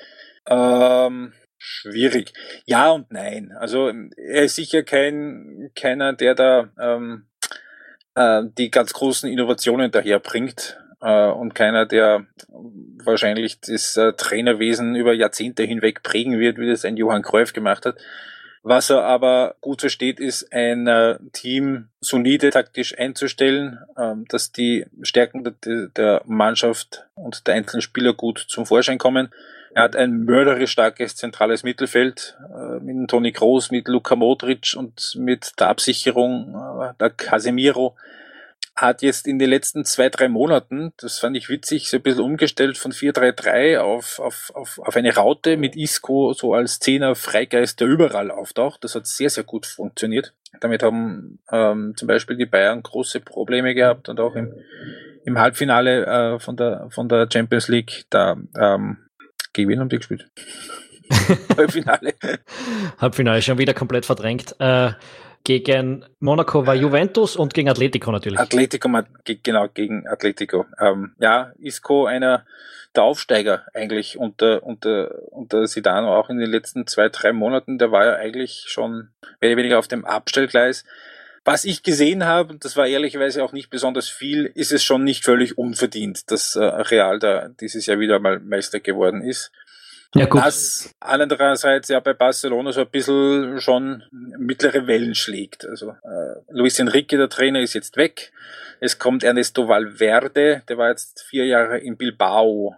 [0.47, 1.34] Ähm
[1.66, 2.34] Schwierig.
[2.66, 3.53] Ja und nein.
[3.57, 3.88] Also
[4.18, 7.28] er ist sicher kein keiner, der da ähm,
[8.16, 15.14] äh, die ganz großen Innovationen daherbringt äh, und keiner, der wahrscheinlich das äh, Trainerwesen über
[15.14, 17.95] Jahrzehnte hinweg prägen wird, wie das ein Johann Cruyff gemacht hat.
[18.61, 24.86] Was er aber gut versteht, ist ein äh, Team solide taktisch einzustellen, äh, dass die
[25.01, 29.30] Stärken der, der Mannschaft und der einzelnen Spieler gut zum Vorschein kommen
[29.76, 35.15] er hat ein mörderisch starkes zentrales Mittelfeld äh, mit Toni Kroos, mit Luka Modric und
[35.17, 37.95] mit der Absicherung äh, der Casemiro.
[38.76, 42.24] Hat jetzt in den letzten zwei, drei Monaten, das fand ich witzig, so ein bisschen
[42.24, 47.80] umgestellt von 4-3-3 auf, auf, auf, auf eine Raute mit Isco so als Zehner Freigeist,
[47.80, 48.84] der überall auftaucht.
[48.84, 50.34] Das hat sehr, sehr gut funktioniert.
[50.59, 54.53] Damit haben ähm, zum Beispiel die Bayern große Probleme gehabt und auch im,
[55.26, 58.97] im Halbfinale äh, von, der, von der Champions League, da ähm,
[59.54, 60.28] gegen wen haben die gespielt?
[61.58, 62.14] Halbfinale.
[62.99, 64.56] Halbfinale, schon wieder komplett verdrängt.
[64.60, 64.91] Äh,
[65.43, 68.39] gegen Monaco war Juventus und gegen Atletico natürlich.
[68.39, 68.89] Atletico,
[69.43, 70.66] genau, gegen Atletico.
[70.80, 72.45] Ähm, ja, Isco einer
[72.95, 77.78] der Aufsteiger eigentlich unter, unter, unter Sidano auch in den letzten zwei, drei Monaten.
[77.78, 79.10] Der war ja eigentlich schon
[79.41, 80.86] mehr oder weniger auf dem Abstellgleis.
[81.46, 85.26] Was ich gesehen habe, das war ehrlicherweise auch nicht besonders viel, ist es schon nicht
[85.26, 89.52] völlig unverdient, dass äh, Real da dieses Jahr wieder mal Meister geworden ist.
[90.16, 90.41] Ja, gut.
[90.41, 95.66] Das andererseits ja bei Barcelona so ein bisschen schon mittlere Wellen schlägt.
[95.68, 98.32] Also äh, Luis Enrique, der Trainer, ist jetzt weg.
[98.80, 102.76] Es kommt Ernesto Valverde, der war jetzt vier Jahre in Bilbao.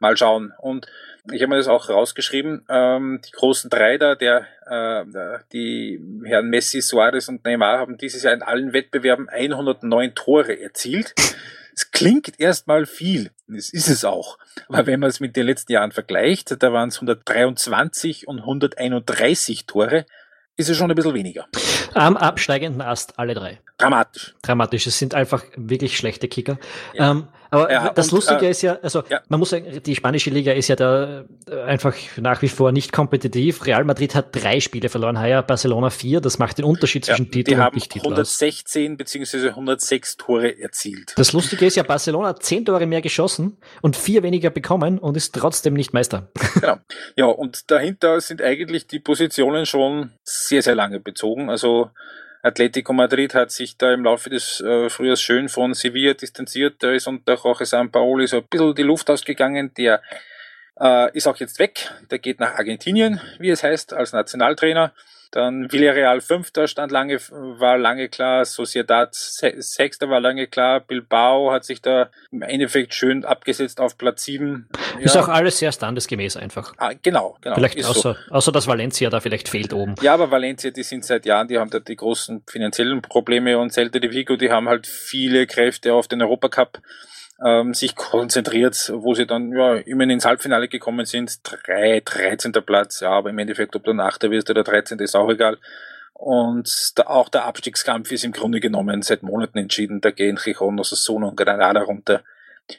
[0.00, 0.52] Mal schauen.
[0.58, 0.86] Und
[1.32, 6.50] ich habe mir das auch rausgeschrieben, ähm, die großen drei da, der, äh, die Herren
[6.50, 11.14] Messi, Suarez und Neymar haben dieses Jahr in allen Wettbewerben 109 Tore erzielt.
[11.74, 14.38] Es klingt erstmal viel, das ist es auch.
[14.68, 19.66] Aber wenn man es mit den letzten Jahren vergleicht, da waren es 123 und 131
[19.66, 20.06] Tore,
[20.56, 21.46] ist es schon ein bisschen weniger.
[21.94, 23.60] Am absteigenden Ast alle drei.
[23.76, 24.34] Dramatisch.
[24.42, 24.86] Dramatisch.
[24.86, 26.58] Es sind einfach wirklich schlechte Kicker.
[26.92, 27.10] Ja.
[27.10, 29.20] Ähm, aber ja, das und, Lustige äh, ist ja, also ja.
[29.28, 32.92] man muss sagen, die spanische Liga ist ja da äh, einfach nach wie vor nicht
[32.92, 33.64] kompetitiv.
[33.66, 36.20] Real Madrid hat drei Spiele verloren, heuer Barcelona vier.
[36.20, 39.48] Das macht den Unterschied zwischen Titel und Nicht-Titel 116 bzw.
[39.50, 41.14] 106 Tore erzielt.
[41.16, 45.16] Das Lustige ist ja, Barcelona hat zehn Tore mehr geschossen und vier weniger bekommen und
[45.16, 46.30] ist trotzdem nicht Meister.
[46.64, 46.76] Genau.
[47.16, 51.50] Ja, und dahinter sind eigentlich die Positionen schon sehr, sehr lange bezogen.
[51.50, 51.90] Also
[52.44, 56.82] Atletico Madrid hat sich da im Laufe des äh, Frühjahrs schön von Sevilla distanziert.
[56.82, 59.72] Da ist unter Jorge Sampaoli so ein bisschen die Luft ausgegangen.
[59.78, 60.02] Der
[60.78, 61.90] äh, ist auch jetzt weg.
[62.10, 64.92] Der geht nach Argentinien, wie es heißt, als Nationaltrainer.
[65.34, 71.64] Dann Villarreal Fünfter stand lange, war lange klar, Sociedad Sechster war lange klar, Bilbao hat
[71.64, 74.68] sich da im Endeffekt schön abgesetzt auf Platz sieben.
[74.96, 75.06] Ja.
[75.06, 76.72] Ist auch alles sehr standesgemäß einfach.
[76.76, 77.56] Ah, genau, genau.
[77.56, 78.32] Vielleicht außer, so.
[78.32, 79.96] außer, dass Valencia da vielleicht fehlt oben.
[80.02, 83.72] Ja, aber Valencia, die sind seit Jahren, die haben da die großen finanziellen Probleme und
[83.72, 86.80] Celta de Vigo, die haben halt viele Kräfte auf den Europacup
[87.44, 91.40] ähm, sich konzentriert, wo sie dann ja immerhin ins Halbfinale gekommen sind.
[91.42, 92.52] Drei, 13.
[92.52, 94.98] Platz, ja, aber im Endeffekt, ob du Achter wirst oder 13.
[94.98, 95.58] ist auch egal.
[96.12, 100.00] Und da, auch der Abstiegskampf ist im Grunde genommen seit Monaten entschieden.
[100.00, 102.22] Da gehen Chichon, Osasuna und Granada runter.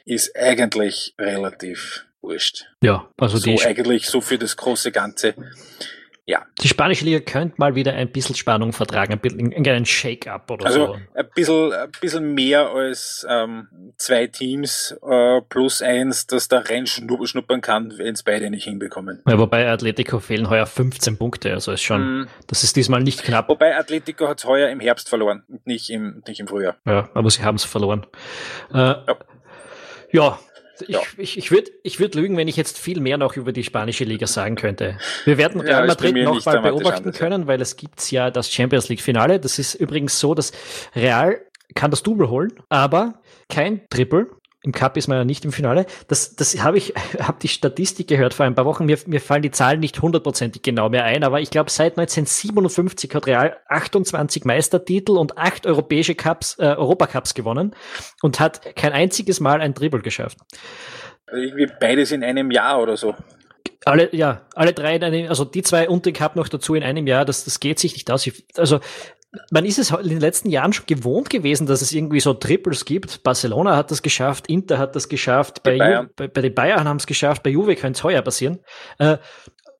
[0.04, 2.66] Ist eigentlich relativ wurscht.
[2.82, 5.34] Ja, also so eigentlich so für das große Ganze.
[6.28, 6.44] Ja.
[6.60, 10.66] Die spanische Liga könnte mal wieder ein bisschen Spannung vertragen, ein bisschen einen Shake-up oder
[10.66, 10.92] also so.
[11.14, 17.60] ein bisschen, ein bisschen mehr als ähm, zwei Teams äh, plus eins, das da reinschnuppern
[17.60, 19.22] kann, wenn es beide nicht hinbekommen.
[19.28, 22.28] Ja, wobei Atletico fehlen heuer 15 Punkte, also ist schon, mm.
[22.48, 23.48] das ist diesmal nicht knapp.
[23.48, 26.74] Wobei Atletico hat heuer im Herbst verloren, nicht im, nicht im Frühjahr.
[26.84, 28.04] Ja, aber sie haben es verloren.
[28.72, 29.16] Äh, ja.
[30.10, 30.38] ja.
[30.82, 31.00] Ich, ja.
[31.16, 34.04] ich, ich würde ich würd lügen, wenn ich jetzt viel mehr noch über die spanische
[34.04, 34.98] Liga sagen könnte.
[35.24, 38.52] Wir werden Real ja, Madrid noch mal beobachten anders, können, weil es gibt ja das
[38.52, 39.40] Champions League Finale.
[39.40, 40.52] Das ist übrigens so, dass
[40.94, 41.40] Real
[41.74, 44.28] kann das Double holen, aber kein Triple.
[44.66, 45.86] Im Cup ist man ja nicht im Finale.
[46.08, 48.84] Das, das habe ich, habe die Statistik gehört vor ein paar Wochen.
[48.84, 53.14] Mir, mir fallen die Zahlen nicht hundertprozentig genau mehr ein, aber ich glaube, seit 1957
[53.14, 57.76] hat Real 28 Meistertitel und acht europäische Cups, äh, Europacups gewonnen
[58.22, 60.38] und hat kein einziges Mal ein Dribble geschafft.
[61.26, 63.14] Also irgendwie beides in einem Jahr oder so.
[63.84, 66.82] Alle, ja, alle drei in einem, also die zwei und den Cup noch dazu in
[66.82, 68.28] einem Jahr, das, das geht sich nicht aus.
[68.56, 68.80] Also
[69.50, 72.84] man ist es in den letzten Jahren schon gewohnt gewesen, dass es irgendwie so Triples
[72.84, 73.22] gibt.
[73.22, 76.10] Barcelona hat das geschafft, Inter hat das geschafft, bei, Bayern.
[76.16, 78.60] bei, bei den Bayern haben es geschafft, bei Juve könnte es heuer passieren.
[78.98, 79.18] Äh,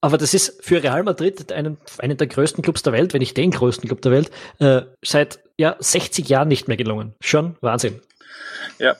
[0.01, 3.37] aber das ist für Real Madrid einen, einen der größten Clubs der Welt, wenn nicht
[3.37, 7.15] den größten Club der Welt, äh, seit ja, 60 Jahren nicht mehr gelungen.
[7.21, 8.01] Schon Wahnsinn.
[8.79, 8.97] Ja.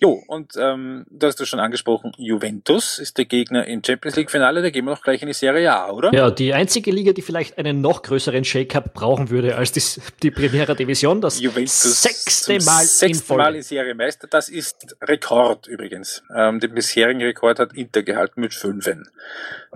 [0.00, 4.62] Jo, und ähm, du hast du schon angesprochen, Juventus ist der Gegner im Champions League-Finale,
[4.62, 6.14] da gehen wir noch gleich in die Serie A, oder?
[6.14, 9.82] Ja, die einzige Liga, die vielleicht einen noch größeren Shake-up brauchen würde als die,
[10.22, 14.96] die Primera Division, das Juventus sechste Mal sechste in Mal in Serie Meister, das ist
[15.02, 16.22] Rekord übrigens.
[16.34, 19.08] Ähm, den bisherigen Rekord hat Inter gehalten mit fünfen.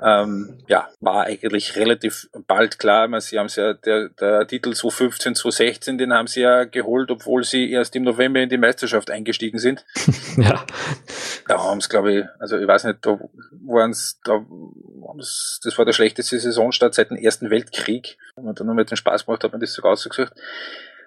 [0.01, 5.35] Ähm, ja, war eigentlich relativ bald klar, meine, sie haben ja, der, der Titel 2015,
[5.35, 9.59] 2016, den haben sie ja geholt, obwohl sie erst im November in die Meisterschaft eingestiegen
[9.59, 9.85] sind.
[10.37, 10.65] ja.
[11.49, 13.19] Da haben es, glaube ich, also ich weiß nicht, da
[13.67, 14.45] waren es, da
[15.63, 18.17] das war der schlechteste Saisonstart seit dem Ersten Weltkrieg.
[18.37, 20.33] Wenn man da nur mit dem Spaß gemacht hat, man das sogar ausgesucht.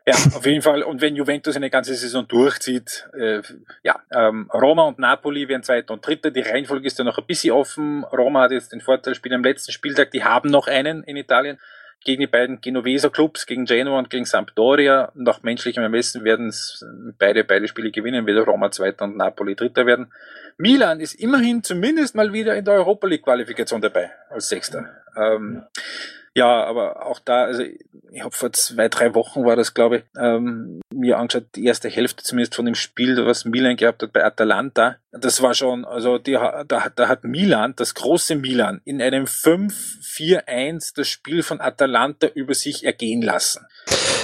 [0.08, 0.84] Ja, auf jeden Fall.
[0.84, 3.42] Und wenn Juventus eine ganze Saison durchzieht, äh,
[3.82, 6.30] ja, ähm, Roma und Napoli werden Zweiter und Dritter.
[6.30, 8.04] Die Reihenfolge ist ja noch ein bisschen offen.
[8.04, 10.12] Roma hat jetzt den Vorteil, spielen am letzten Spieltag.
[10.12, 11.58] Die haben noch einen in Italien
[12.04, 15.12] gegen die beiden Genoveser Clubs, gegen Genoa und gegen Sampdoria.
[15.16, 16.54] Nach menschlichem Ermessen werden
[17.18, 20.12] beide, beide Spiele gewinnen, weder Roma Zweiter und Napoli Dritter werden.
[20.58, 24.90] Milan ist immerhin zumindest mal wieder in der Europa League Qualifikation dabei, als Sechster.
[25.18, 25.64] Ähm,
[26.38, 30.04] ja, aber auch da, also ich habe vor zwei, drei Wochen war das, glaube ich,
[30.18, 34.24] ähm, mir angeschaut, die erste Hälfte zumindest von dem Spiel, was Milan gehabt hat bei
[34.24, 34.98] Atalanta.
[35.20, 36.64] Das war schon, also die, da,
[36.94, 42.86] da hat Milan, das große Milan, in einem 5-4-1 das Spiel von Atalanta über sich
[42.86, 43.66] ergehen lassen.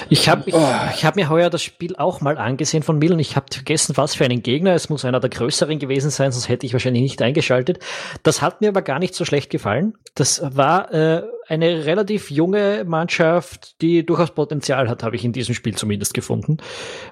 [0.10, 0.74] Ich habe ich, oh.
[0.94, 3.20] ich hab mir heuer das Spiel auch mal angesehen von Milan.
[3.20, 4.74] Ich habe vergessen, was für einen Gegner.
[4.74, 7.80] Es muss einer der größeren gewesen sein, sonst hätte ich wahrscheinlich nicht eingeschaltet.
[8.24, 9.94] Das hat mir aber gar nicht so schlecht gefallen.
[10.16, 15.54] Das war äh, eine relativ junge Mannschaft, die durchaus Potenzial hat, habe ich in diesem
[15.54, 16.58] Spiel zumindest gefunden.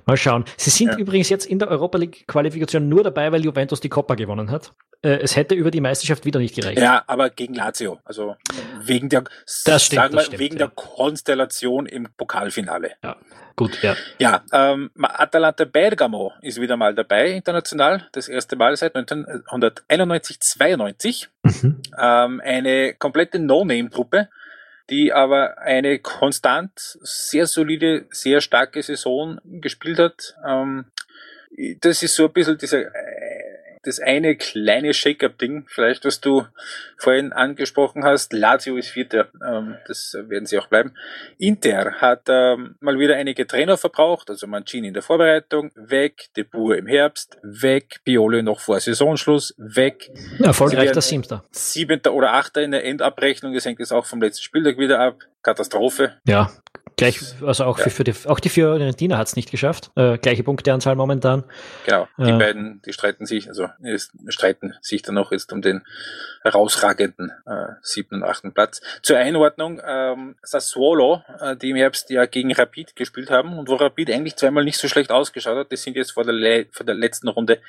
[0.05, 0.45] Mal schauen.
[0.55, 0.97] Sie sind ja.
[0.97, 4.73] übrigens jetzt in der Europa League Qualifikation nur dabei, weil Juventus die Coppa gewonnen hat.
[5.01, 6.79] Äh, es hätte über die Meisterschaft wieder nicht gereicht.
[6.79, 7.99] Ja, aber gegen Lazio.
[8.03, 8.35] Also
[8.81, 9.23] wegen der,
[9.65, 10.67] das stimmt, das stimmt, wegen ja.
[10.67, 12.93] der Konstellation im Pokalfinale.
[13.03, 13.15] Ja.
[13.59, 13.97] Gut, ja.
[14.19, 18.07] Ja, ähm, Atalanta Bergamo ist wieder mal dabei international.
[18.13, 21.27] Das erste Mal seit 1991, 92.
[21.43, 21.81] Mhm.
[22.01, 24.29] Ähm, eine komplette No-Name-Truppe,
[24.89, 30.35] die aber eine konstant sehr solide, sehr starke Saison gespielt hat.
[30.47, 30.85] Ähm,
[31.81, 32.79] das ist so ein bisschen dieser
[33.83, 36.45] das eine kleine Shake-up-Ding, vielleicht was du
[36.97, 38.33] vorhin angesprochen hast.
[38.33, 40.93] Lazio ist Vierter, ähm, das werden sie auch bleiben.
[41.37, 46.43] Inter hat ähm, mal wieder einige Trainer verbraucht, also Mancini in der Vorbereitung, weg, De
[46.43, 50.11] Boer im Herbst, weg, Piole noch vor Saisonschluss, weg.
[50.39, 51.45] Erfolgreich der Siebter.
[51.51, 55.19] Siebenter oder Achter in der Endabrechnung, das hängt jetzt auch vom letzten Spieltag wieder ab.
[55.41, 56.17] Katastrophe.
[56.27, 56.51] Ja,
[56.99, 57.85] Gleich, also auch, ja.
[57.85, 59.91] für, für die, auch die Fiorentina hat es nicht geschafft.
[59.95, 61.43] Äh, gleiche Punkteanzahl momentan.
[61.85, 63.69] Genau, die äh, beiden, die streiten sich, also
[64.27, 65.83] streiten sich dann noch jetzt um den
[66.43, 68.81] herausragenden äh, siebten und achten Platz.
[69.01, 73.75] Zur Einordnung, ähm, Sassuolo, äh, die im Herbst ja gegen Rapid gespielt haben und wo
[73.75, 76.85] Rapid eigentlich zweimal nicht so schlecht ausgeschaut hat, die sind jetzt vor der, Le vor
[76.85, 77.59] der letzten Runde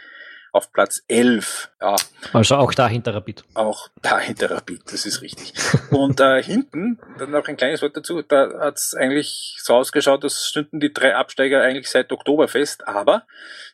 [0.53, 1.71] auf Platz 11.
[1.81, 1.97] Ja.
[2.33, 3.45] Also auch dahinter Rapid.
[3.55, 5.55] Auch dahinter Rapid, das ist richtig.
[5.91, 10.25] Und äh, hinten, dann noch ein kleines Wort dazu, da hat es eigentlich so ausgeschaut,
[10.25, 13.27] dass stünden die drei Absteiger eigentlich seit Oktober fest, aber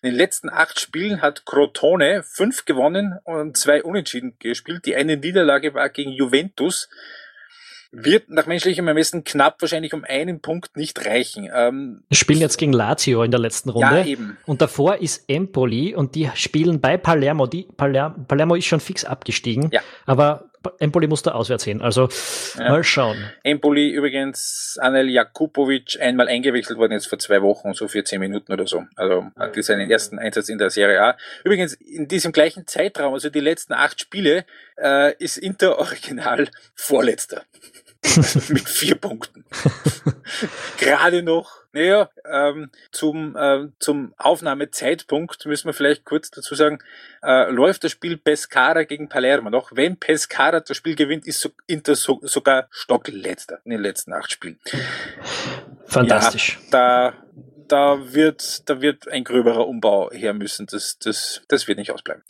[0.03, 4.87] in den letzten acht Spielen hat Crotone fünf gewonnen und zwei unentschieden gespielt.
[4.87, 6.89] Die eine Niederlage war gegen Juventus
[7.93, 11.49] wird nach menschlichem Ermessen knapp wahrscheinlich um einen Punkt nicht reichen.
[11.55, 13.99] Ähm, Wir spielen jetzt gegen Lazio in der letzten Runde.
[13.99, 14.37] Ja, eben.
[14.47, 17.47] Und davor ist Empoli und die spielen bei Palermo.
[17.47, 19.71] Die Palermo, Palermo ist schon fix abgestiegen.
[19.73, 19.81] Ja.
[20.05, 21.81] Aber Empoli musste auswärts hin.
[21.81, 22.09] Also
[22.59, 22.71] ja.
[22.71, 23.31] mal schauen.
[23.43, 28.53] Empoli übrigens Anel Jakubovic einmal eingewechselt worden jetzt vor zwei Wochen, so für zehn Minuten
[28.53, 28.85] oder so.
[28.97, 31.17] Also hat seinen ersten Einsatz in der Serie A.
[31.45, 34.45] Übrigens in diesem gleichen Zeitraum, also die letzten acht Spiele,
[34.77, 37.43] äh, ist Inter original Vorletzter.
[38.49, 39.45] mit vier Punkten.
[40.79, 41.66] Gerade noch.
[41.77, 46.79] Naja, ähm, zum, äh, zum Aufnahmezeitpunkt müssen wir vielleicht kurz dazu sagen,
[47.23, 49.73] äh, läuft das Spiel Pescara gegen Palermo noch.
[49.75, 54.33] Wenn Pescara das Spiel gewinnt, ist so, Inter so, sogar Stockletzter in den letzten acht
[54.33, 54.59] Spielen.
[55.85, 56.59] Fantastisch.
[56.63, 57.13] Ja, da
[57.69, 60.67] da wird, da wird ein gröberer Umbau her müssen.
[60.67, 62.23] Das, das, das wird nicht ausbleiben.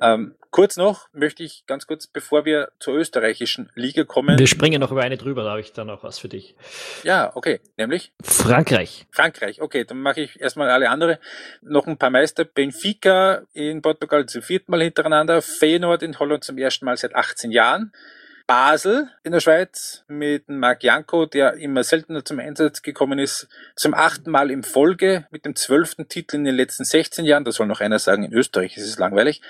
[0.00, 4.38] Ähm, kurz noch möchte ich ganz kurz, bevor wir zur österreichischen Liga kommen.
[4.38, 6.54] Wir springen noch über eine drüber, da habe ich dann auch was für dich.
[7.02, 7.60] Ja, okay.
[7.76, 8.12] Nämlich?
[8.22, 9.06] Frankreich.
[9.10, 9.84] Frankreich, okay.
[9.84, 11.18] Dann mache ich erstmal alle andere.
[11.62, 12.44] Noch ein paar Meister.
[12.44, 15.42] Benfica in Portugal zum vierten Mal hintereinander.
[15.42, 17.92] Feyenoord in Holland zum ersten Mal seit 18 Jahren.
[18.52, 23.94] Basel in der Schweiz mit Marc Janko, der immer seltener zum Einsatz gekommen ist, zum
[23.94, 27.44] achten Mal in Folge mit dem zwölften Titel in den letzten 16 Jahren.
[27.44, 29.40] Da soll noch einer sagen, in Österreich ist es langweilig.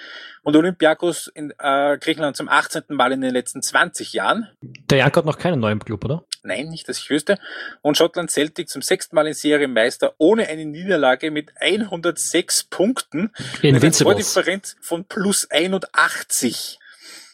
[0.45, 2.85] Und Olympiakos in äh, Griechenland zum 18.
[2.91, 4.47] Mal in den letzten 20 Jahren.
[4.61, 6.23] Der Janko hat noch keinen neuen Club, oder?
[6.45, 7.41] Nein, nicht das höchste.
[7.81, 13.33] Und Schottland Celtic zum sechsten Mal in Serie Meister ohne eine Niederlage mit 106 Punkten.
[13.63, 16.79] In mit einer Tordifferenz von plus 81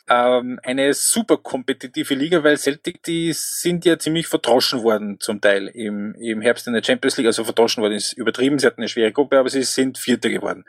[0.09, 5.69] ähm, eine super kompetitive Liga, weil Celtic, die sind ja ziemlich verdroschen worden zum Teil
[5.69, 7.27] im, im Herbst in der Champions League.
[7.27, 10.65] Also verdroschen worden ist übertrieben, sie hatten eine schwere Gruppe, aber sie sind Vierter geworden.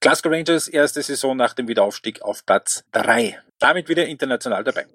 [0.00, 3.38] Glasgow Rangers, erste Saison nach dem Wiederaufstieg auf Platz drei.
[3.60, 4.86] Damit wieder international dabei.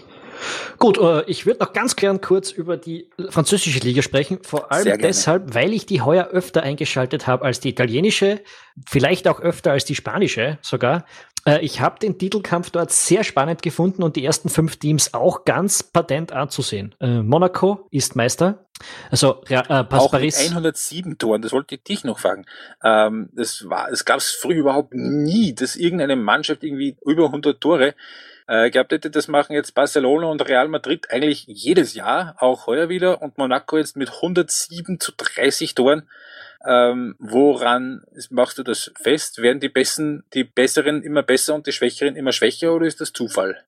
[0.77, 5.01] Gut, äh, ich würde noch ganz gern kurz über die französische Liga sprechen, vor allem
[5.01, 8.41] deshalb, weil ich die heuer öfter eingeschaltet habe als die italienische,
[8.87, 11.05] vielleicht auch öfter als die spanische sogar.
[11.49, 15.45] Äh, ich habe den Titelkampf dort sehr spannend gefunden und die ersten fünf Teams auch
[15.45, 16.95] ganz patent anzusehen.
[16.99, 18.65] Äh, Monaco ist Meister.
[19.11, 20.37] Also äh, Pass auch Paris.
[20.37, 22.45] Mit 107 Toren, das wollte ich dich noch fragen.
[22.83, 27.59] Ähm, das war, es gab es früher überhaupt nie, dass irgendeine Mannschaft irgendwie über 100
[27.59, 27.95] Tore
[28.47, 29.09] äh, gehabt hätte.
[29.09, 33.21] Das machen jetzt Barcelona und Real Madrid eigentlich jedes Jahr, auch heuer wieder.
[33.21, 36.03] Und Monaco jetzt mit 107 zu 30 Toren.
[36.65, 39.41] Ähm, woran machst du das fest?
[39.41, 43.13] Werden die Besten, die Besseren immer besser und die Schwächeren immer schwächer oder ist das
[43.13, 43.63] Zufall?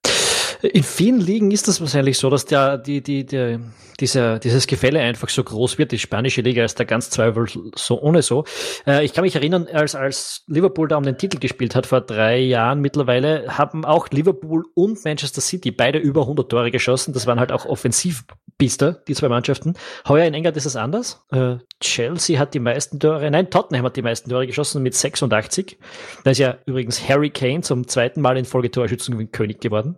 [0.62, 3.58] In vielen Ligen ist das wahrscheinlich so, dass der, die, die, der,
[3.98, 5.90] dieser, dieses Gefälle einfach so groß wird.
[5.92, 8.44] Die spanische Liga ist da ganz zweifelsohne so ohne so.
[8.86, 12.00] Äh, ich kann mich erinnern, als, als Liverpool da um den Titel gespielt hat, vor
[12.00, 17.12] drei Jahren mittlerweile, haben auch Liverpool und Manchester City beide über 100 Tore geschossen.
[17.12, 19.74] Das waren halt auch Offensivbiester, die zwei Mannschaften.
[20.06, 21.24] Heuer in England ist es anders.
[21.32, 25.78] Äh, Chelsea hat die meisten Tore, nein, Tottenham hat die meisten Tore geschossen mit 86.
[26.22, 29.96] Da ist ja übrigens Harry Kane zum zweiten Mal in Folge Torschützenkönig geworden.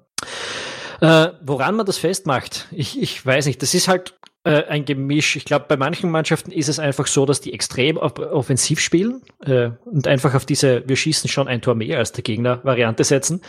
[1.01, 3.61] Äh, woran man das festmacht, ich, ich weiß nicht.
[3.63, 5.37] Das ist halt äh, ein Gemisch.
[5.37, 9.71] Ich glaube, bei manchen Mannschaften ist es einfach so, dass die extrem offensiv spielen äh,
[9.85, 13.41] und einfach auf diese wir schießen schon ein Tor mehr als der Gegner Variante setzen.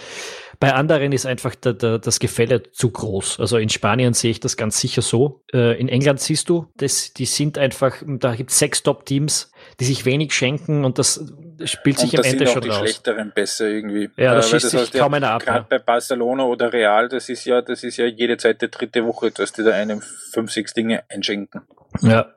[0.59, 3.39] Bei anderen ist einfach der, der, das Gefälle zu groß.
[3.39, 5.43] Also in Spanien sehe ich das ganz sicher so.
[5.53, 9.85] Äh, in England siehst du, das, die sind einfach, da gibt es sechs Top-Teams, die
[9.85, 11.33] sich wenig schenken und das
[11.63, 12.79] spielt sich und am Ende schon raus.
[12.79, 14.09] die schlechteren besser irgendwie.
[14.17, 15.43] Ja, das äh, schießt sich kaum einer ab.
[15.43, 19.31] Gerade bei Barcelona oder Real, das ist ja, das ist ja jede zweite, dritte Woche,
[19.31, 21.61] dass die da einem fünf, sechs Dinge einschenken.
[22.01, 22.27] Ja.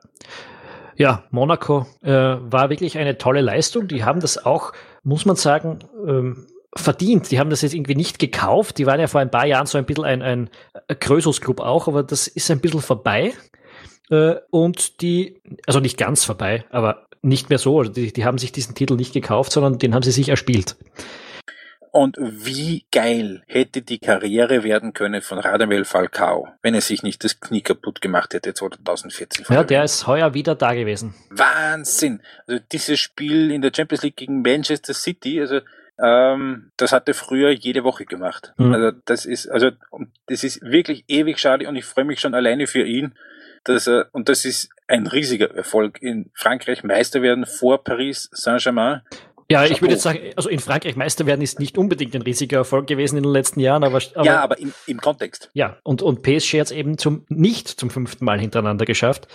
[0.95, 3.87] Ja, Monaco äh, war wirklich eine tolle Leistung.
[3.87, 6.45] Die haben das auch, muss man sagen, ähm,
[6.75, 7.31] verdient.
[7.31, 8.77] Die haben das jetzt irgendwie nicht gekauft.
[8.77, 10.49] Die waren ja vor ein paar Jahren so ein bisschen ein, ein
[10.99, 13.33] Krösus-Club auch, aber das ist ein bisschen vorbei.
[14.09, 17.79] Äh, und die, also nicht ganz vorbei, aber nicht mehr so.
[17.79, 20.75] Also die, die haben sich diesen Titel nicht gekauft, sondern den haben sie sich erspielt.
[21.91, 27.23] Und wie geil hätte die Karriere werden können von Radamel Falcao, wenn er sich nicht
[27.23, 29.45] das Knie kaputt gemacht hätte 2014.
[29.49, 31.15] Ja, der ist heuer wieder da gewesen.
[31.31, 32.21] Wahnsinn!
[32.45, 35.61] Also dieses Spiel in der Champions League gegen Manchester City, also
[36.01, 38.53] ähm, das hat er früher jede Woche gemacht.
[38.57, 38.73] Mhm.
[38.73, 39.71] Also das ist, also
[40.27, 43.13] das ist wirklich ewig schade und ich freue mich schon alleine für ihn,
[43.63, 49.01] dass er, und das ist ein riesiger Erfolg in Frankreich Meister werden vor Paris Saint-Germain.
[49.51, 52.57] Ja, ich würde jetzt sagen, also in Frankreich Meister werden ist nicht unbedingt ein riesiger
[52.57, 55.49] Erfolg gewesen in den letzten Jahren, aber, aber ja, aber im, im Kontext.
[55.53, 59.27] Ja, und und PSG hat es eben zum nicht zum fünften Mal hintereinander geschafft,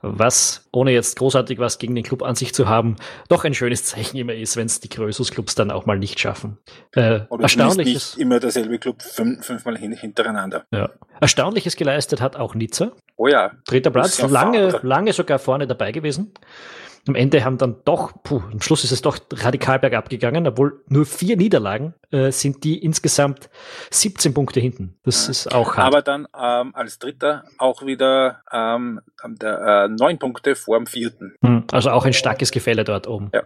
[0.00, 2.96] was ohne jetzt großartig was gegen den Club an sich zu haben,
[3.28, 6.18] doch ein schönes Zeichen immer ist, wenn es die Größus Clubs dann auch mal nicht
[6.18, 6.56] schaffen.
[6.94, 10.64] Äh, Oder erstaunliches nicht immer derselbe Club fünf, fünfmal hin, hintereinander.
[10.70, 10.88] Ja.
[11.20, 12.92] Erstaunliches geleistet hat auch Nizza.
[13.16, 13.52] Oh ja.
[13.66, 16.32] Dritter Platz, lange lange sogar vorne dabei gewesen.
[17.08, 20.82] Am Ende haben dann doch, puh, am Schluss ist es doch radikal bergab gegangen, obwohl
[20.88, 23.50] nur vier Niederlagen äh, sind die insgesamt
[23.90, 24.98] 17 Punkte hinten.
[25.04, 25.30] Das ja.
[25.30, 25.86] ist auch hart.
[25.86, 31.34] Aber dann ähm, als Dritter auch wieder ähm, der, äh, neun Punkte vor dem Vierten.
[31.42, 33.30] Hm, also auch ein starkes Gefälle dort oben.
[33.34, 33.42] Ja.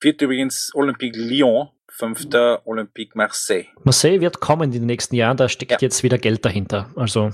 [0.00, 3.66] Viert übrigens Olympique Lyon, fünfter Olympique Marseille.
[3.82, 5.78] Marseille wird kommen in den nächsten Jahren, da steckt ja.
[5.80, 6.90] jetzt wieder Geld dahinter.
[6.94, 7.32] Also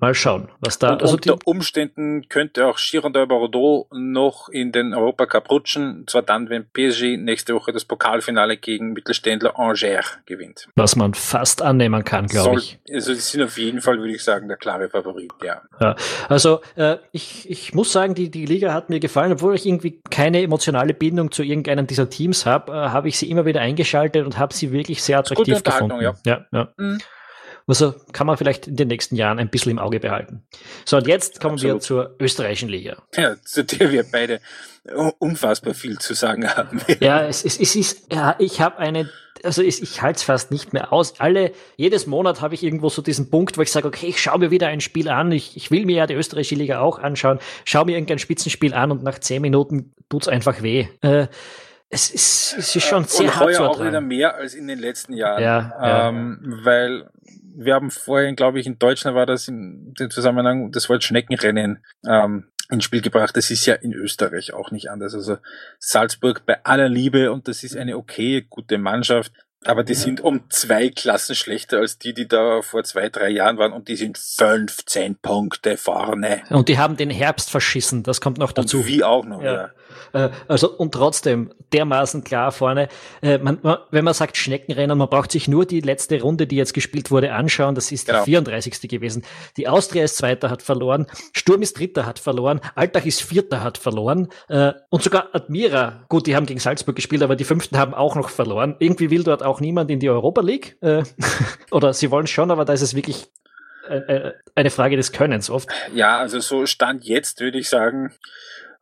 [0.00, 0.92] Mal schauen, was da.
[0.92, 6.48] Und also unter Umständen könnte auch Girondin Bordeaux noch in den Europacup rutschen, zwar dann,
[6.50, 10.68] wenn PSG nächste Woche das Pokalfinale gegen Mittelständler Angers gewinnt.
[10.76, 12.78] Was man fast annehmen kann, glaube ich.
[12.92, 15.62] Also sie sind auf jeden Fall, würde ich sagen, der klare Favorit, ja.
[15.80, 15.96] ja
[16.28, 20.00] also äh, ich, ich muss sagen, die, die Liga hat mir gefallen, obwohl ich irgendwie
[20.10, 24.24] keine emotionale Bindung zu irgendeinem dieser Teams habe, äh, habe ich sie immer wieder eingeschaltet
[24.24, 26.00] und habe sie wirklich sehr attraktiv gefunden.
[26.00, 26.14] Ja.
[26.24, 26.68] ja, ja.
[26.76, 26.98] Mhm.
[27.66, 30.42] Also kann man vielleicht in den nächsten Jahren ein bisschen im Auge behalten.
[30.84, 31.76] So, und jetzt kommen Absolut.
[31.76, 33.02] wir zur österreichischen Liga.
[33.14, 34.40] Ja, zu der wir beide
[35.18, 36.82] unfassbar viel zu sagen haben.
[37.00, 39.08] ja, es, es, es ist, ja, ich habe eine
[39.42, 41.20] also ich, ich halte es fast nicht mehr aus.
[41.20, 44.38] Alle, jedes Monat habe ich irgendwo so diesen Punkt, wo ich sage, okay, ich schaue
[44.38, 45.32] mir wieder ein Spiel an.
[45.32, 47.38] Ich, ich will mir ja die österreichische Liga auch anschauen.
[47.64, 50.86] Schau mir irgendein Spitzenspiel an und nach zehn Minuten tut's einfach weh.
[51.02, 51.26] Äh,
[51.90, 54.78] es ist, es ist schon sehr und hart heuer auch wieder mehr als in den
[54.78, 55.42] letzten Jahren.
[55.42, 56.64] Ja, ähm, ja.
[56.64, 57.10] Weil
[57.56, 62.48] wir haben vorhin, glaube ich, in Deutschland war das im Zusammenhang das Wort Schneckenrennen ähm,
[62.70, 63.36] ins Spiel gebracht.
[63.36, 65.14] Das ist ja in Österreich auch nicht anders.
[65.14, 65.38] Also
[65.78, 69.32] Salzburg bei aller Liebe und das ist eine okay, gute Mannschaft.
[69.66, 73.58] Aber die sind um zwei Klassen schlechter als die, die da vor zwei, drei Jahren
[73.58, 76.42] waren und die sind 15 Punkte vorne.
[76.50, 78.78] Und die haben den Herbst verschissen, das kommt noch dazu.
[78.78, 79.54] Und wie auch noch, ja.
[79.54, 79.70] ja.
[80.12, 82.88] Äh, also, und trotzdem dermaßen klar vorne.
[83.22, 86.56] Äh, man, man, wenn man sagt Schneckenrennen, man braucht sich nur die letzte Runde, die
[86.56, 87.74] jetzt gespielt wurde, anschauen.
[87.74, 88.20] Das ist genau.
[88.20, 88.88] die 34.
[88.88, 89.24] gewesen.
[89.56, 91.06] Die Austria ist Zweiter, hat verloren.
[91.32, 92.60] Sturm ist Dritter, hat verloren.
[92.74, 94.28] Alltag ist Vierter, hat verloren.
[94.48, 98.14] Äh, und sogar Admira, gut, die haben gegen Salzburg gespielt, aber die Fünften haben auch
[98.14, 98.76] noch verloren.
[98.78, 100.76] Irgendwie will dort auch niemand in die Europa League.
[101.70, 103.28] Oder sie wollen schon, aber da ist es wirklich
[104.54, 105.68] eine Frage des Könnens oft.
[105.92, 108.14] Ja, also so Stand jetzt würde ich sagen,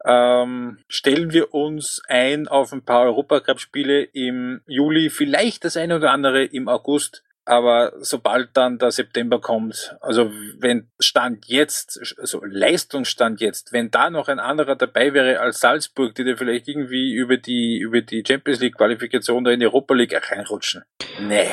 [0.04, 6.10] ähm, stellen wir uns ein auf ein paar Europacup-Spiele im Juli, vielleicht das eine oder
[6.10, 7.22] andere im August.
[7.44, 10.30] Aber sobald dann der September kommt, also
[10.60, 16.14] wenn Stand jetzt, also Leistungsstand jetzt, wenn da noch ein anderer dabei wäre als Salzburg,
[16.14, 19.94] die da vielleicht irgendwie über die, über die Champions League Qualifikation da in die Europa
[19.94, 20.84] League reinrutschen.
[21.20, 21.48] Nee.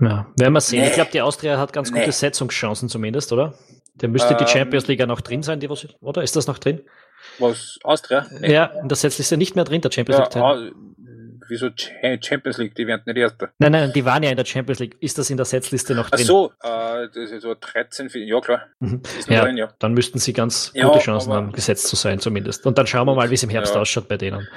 [0.00, 0.80] Ja, werden wir sehen.
[0.80, 0.88] Nee.
[0.88, 2.00] Ich glaube, die Austria hat ganz nee.
[2.00, 3.54] gute Setzungschancen zumindest, oder?
[3.94, 5.68] Der müsste ähm, die Champions League ja noch drin sein, die,
[6.00, 6.22] oder?
[6.22, 6.80] Ist das noch drin?
[7.38, 8.26] Was, Austria?
[8.40, 8.52] Nee.
[8.52, 10.74] Ja, in der Setzliste nicht mehr drin, der Champions League.
[11.50, 12.74] Wieso Champions League?
[12.76, 13.50] Die werden nicht Erster.
[13.58, 14.96] Nein, nein, die waren ja in der Champions League.
[15.00, 16.20] Ist das in der Setzliste noch drin?
[16.22, 18.66] Ach so, äh, das ist so 13, ja klar.
[18.78, 19.02] Mhm.
[19.28, 22.64] Ja, drin, ja, dann müssten sie ganz ja, gute Chancen haben, gesetzt zu sein zumindest.
[22.66, 23.80] Und dann schauen wir mal, wie es im Herbst ja.
[23.80, 24.48] ausschaut bei denen.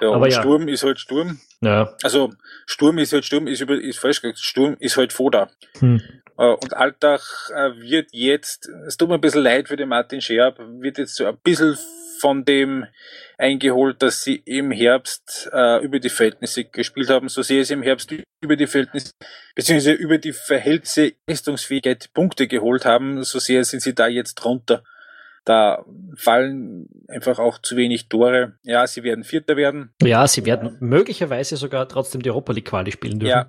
[0.00, 0.40] Ja, aber ja.
[0.40, 1.40] Sturm ist halt Sturm.
[1.60, 1.94] Ja.
[2.02, 2.32] Also
[2.66, 5.50] Sturm ist halt Sturm, ist, über, ist falsch gesagt, Sturm ist halt Foda.
[5.78, 6.02] Hm.
[6.38, 7.20] Äh, und Alltag
[7.54, 11.16] äh, wird jetzt, es tut mir ein bisschen leid für den Martin Scherb, wird jetzt
[11.16, 11.76] so ein bisschen
[12.18, 12.86] von dem
[13.40, 17.28] eingeholt, dass sie im Herbst äh, über die Verhältnisse gespielt haben.
[17.28, 18.12] So sehr sie im Herbst
[18.42, 19.12] über die Verhältnisse
[19.54, 24.84] beziehungsweise über die Verhältnisse Leistungsfähigkeit Punkte geholt haben, so sehr sind sie da jetzt drunter.
[25.44, 25.84] Da
[26.16, 28.52] fallen einfach auch zu wenig Tore.
[28.62, 29.92] Ja, sie werden Vierter werden.
[30.02, 33.30] Ja, sie werden möglicherweise sogar trotzdem die Europa League Quali spielen dürfen.
[33.30, 33.46] Ja.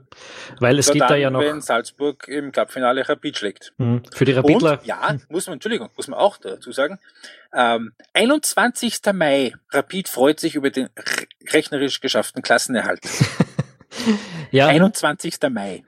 [0.59, 1.41] Weil es gibt da ja noch.
[1.41, 3.73] Wenn Salzburg im Cup-Finale Rapid schlägt.
[3.77, 4.03] Mhm.
[4.13, 4.79] Für die Rapidler.
[4.79, 6.97] Und, ja, muss man, Entschuldigung, muss man auch dazu sagen.
[7.53, 9.01] Ähm, 21.
[9.13, 9.53] Mai.
[9.71, 10.89] Rapid freut sich über den
[11.51, 13.01] rechnerisch geschafften Klassenerhalt.
[14.51, 14.67] ja.
[14.67, 15.37] 21.
[15.49, 15.83] Mai.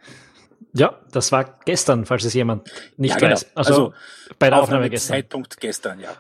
[0.73, 3.31] Ja, das war gestern, falls es jemand nicht ja, genau.
[3.33, 3.51] weiß.
[3.55, 3.93] Also, also
[4.39, 5.15] bei der Aufnahme, Aufnahme gestern.
[5.15, 6.15] Zeitpunkt gestern, ja.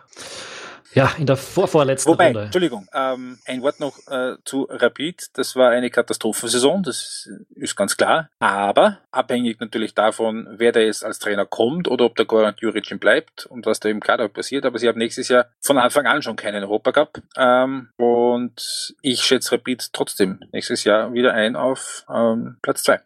[0.93, 2.43] Ja, in der vorvorletzten Wobei, Runde.
[2.43, 5.29] Entschuldigung, ähm, ein Wort noch äh, zu Rapid.
[5.33, 8.29] Das war eine Katastrophensaison, das ist ganz klar.
[8.39, 12.99] Aber abhängig natürlich davon, wer da jetzt als Trainer kommt oder ob der Goran Juricin
[12.99, 14.65] bleibt und was da im Kader passiert.
[14.65, 17.21] Aber sie haben nächstes Jahr von Anfang an schon keinen Europacup.
[17.37, 22.99] Ähm, und ich schätze Rapid trotzdem nächstes Jahr wieder ein auf ähm, Platz zwei.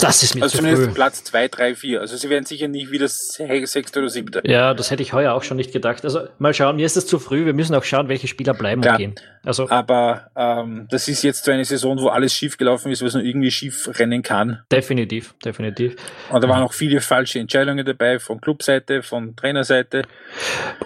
[0.00, 0.94] Das ist mir also zu zumindest früh.
[0.94, 2.00] Platz 2, 3, 4.
[2.00, 4.48] Also sie werden sicher nicht wieder sechster oder siebter.
[4.48, 6.04] Ja, das hätte ich heuer auch schon nicht gedacht.
[6.04, 7.46] Also mal schauen, mir ist das zu früh.
[7.46, 8.94] Wir müssen auch schauen, welche Spieler bleiben Klar.
[8.94, 9.14] und gehen.
[9.46, 13.14] Also, Aber ähm, das ist jetzt so eine Saison, wo alles schief gelaufen ist, was
[13.14, 14.62] nur irgendwie schief rennen kann.
[14.72, 15.94] Definitiv, definitiv.
[16.30, 20.02] Und da waren auch viele falsche Entscheidungen dabei, von Clubseite, von Trainerseite.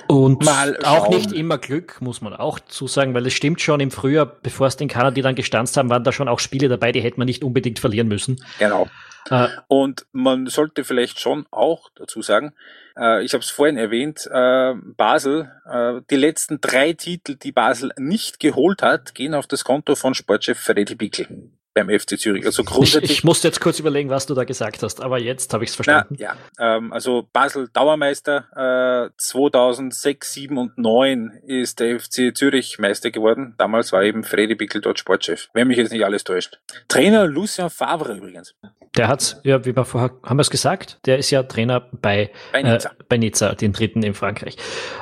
[0.08, 3.90] Und mal auch nicht immer Glück, muss man auch zusagen, weil es stimmt schon, im
[3.90, 7.00] Frühjahr, bevor es den Kanadier dann gestanzt haben, waren da schon auch Spiele dabei, die
[7.00, 8.44] hätte man nicht unbedingt verlieren müssen.
[8.58, 8.88] Genau.
[9.28, 12.54] Äh, und man sollte vielleicht schon auch dazu sagen,
[12.96, 17.92] äh, ich habe es vorhin erwähnt, äh, Basel, äh, die letzten drei Titel, die Basel
[17.98, 22.44] nicht geholt hat, gehen auf das Konto von Sportchef Freddy Bickel beim FC Zürich.
[22.44, 23.10] Also grundsätzlich.
[23.10, 25.70] Ich, ich, musste jetzt kurz überlegen, was du da gesagt hast, aber jetzt habe ich
[25.70, 26.16] es verstanden.
[26.18, 32.78] Na, ja, ähm, also Basel Dauermeister äh, 2006, 7 und 9 ist der FC Zürich
[32.78, 33.54] Meister geworden.
[33.58, 36.58] Damals war eben Freddy Bickel dort Sportchef, wenn mich jetzt nicht alles täuscht.
[36.88, 38.54] Trainer Lucien Favre übrigens.
[38.96, 42.30] Der hat, ja, wie wir vorher, haben wir es gesagt, der ist ja Trainer bei,
[42.52, 44.56] bei Nizza, äh, bei Nizza den dritten in Frankreich.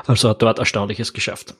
[0.07, 1.55] Also hat dort Erstaunliches geschafft.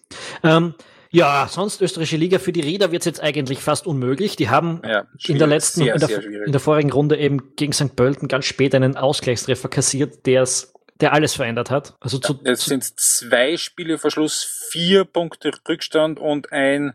[0.45, 0.75] Ähm,
[1.11, 4.37] ja, sonst österreichische Liga für die Rieder wird es jetzt eigentlich fast unmöglich.
[4.37, 7.73] Die haben ja, in der letzten, sehr, in, der, in, der, vorigen Runde eben gegen
[7.73, 7.97] St.
[7.97, 11.97] Pölten ganz spät einen Ausgleichstreffer kassiert, der's, der alles verändert hat.
[12.01, 16.93] Also zu, es sind zwei Spiele vor Schluss, vier Punkte Rückstand und ein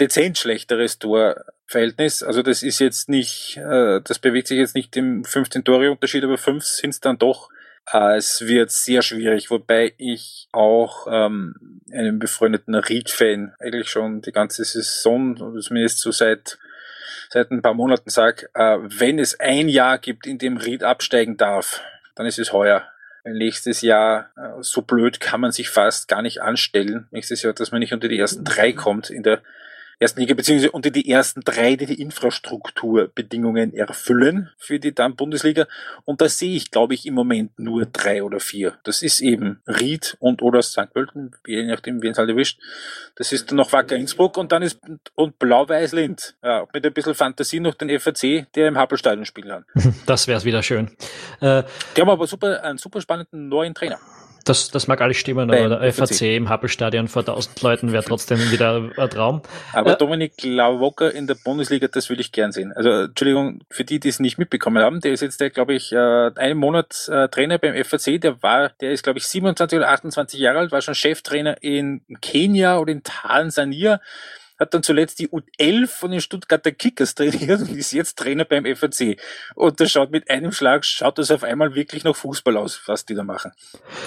[0.00, 2.22] dezent schlechteres Torverhältnis.
[2.22, 6.24] Also das ist jetzt nicht, äh, das bewegt sich jetzt nicht im 15 Tore Unterschied,
[6.24, 7.50] aber fünf sind es dann doch.
[7.92, 14.32] Äh, es wird sehr schwierig, wobei ich auch ähm, einem befreundeten Reed-Fan eigentlich schon die
[14.32, 16.58] ganze Saison, zumindest so seit
[17.30, 21.36] seit ein paar Monaten sage, äh, wenn es ein Jahr gibt, in dem Reed absteigen
[21.36, 21.82] darf,
[22.14, 22.84] dann ist es heuer.
[23.24, 27.06] Nächstes Jahr, äh, so blöd kann man sich fast gar nicht anstellen.
[27.10, 29.42] Nächstes Jahr, dass man nicht unter die ersten drei kommt in der
[29.98, 35.66] ersten Liga, beziehungsweise unter die ersten drei, die die Infrastrukturbedingungen erfüllen für die dann Bundesliga.
[36.04, 38.78] Und da sehe ich, glaube ich, im Moment nur drei oder vier.
[38.84, 40.92] Das ist eben Ried und oder St.
[40.92, 42.60] Pölten, je nachdem, wen es halt erwischt.
[43.16, 44.80] Das ist dann noch Wacker Innsbruck und dann ist
[45.14, 46.34] und Blau-Weiß Linz.
[46.42, 49.64] Ja, mit ein bisschen Fantasie noch den FAC, der im Happelstadion spielen kann.
[50.06, 50.90] Das wäre es wieder schön.
[51.40, 51.64] Äh,
[51.96, 53.98] die haben aber super, einen super spannenden neuen Trainer.
[54.44, 58.38] Das, das mag alles stimmen, aber der FAC im Happelstadion vor 1000 Leuten wäre trotzdem
[58.50, 59.42] wieder ein Traum.
[59.72, 62.72] Aber äh, Dominik Lauwocker in der Bundesliga, das würde ich gern sehen.
[62.72, 65.92] Also, Entschuldigung, für die, die es nicht mitbekommen haben, der ist jetzt, der, glaube ich,
[65.92, 69.90] äh, einen Monat äh, Trainer beim FAC, der war, der ist, glaube ich, 27 oder
[69.90, 74.00] 28 Jahre alt, war schon Cheftrainer in Kenia oder in Tansania
[74.58, 78.64] hat dann zuletzt die U11 von den Stuttgarter Kickers trainiert und ist jetzt Trainer beim
[78.64, 79.18] FAC.
[79.54, 83.04] Und das schaut mit einem Schlag, schaut das auf einmal wirklich noch Fußball aus, was
[83.04, 83.52] die da machen.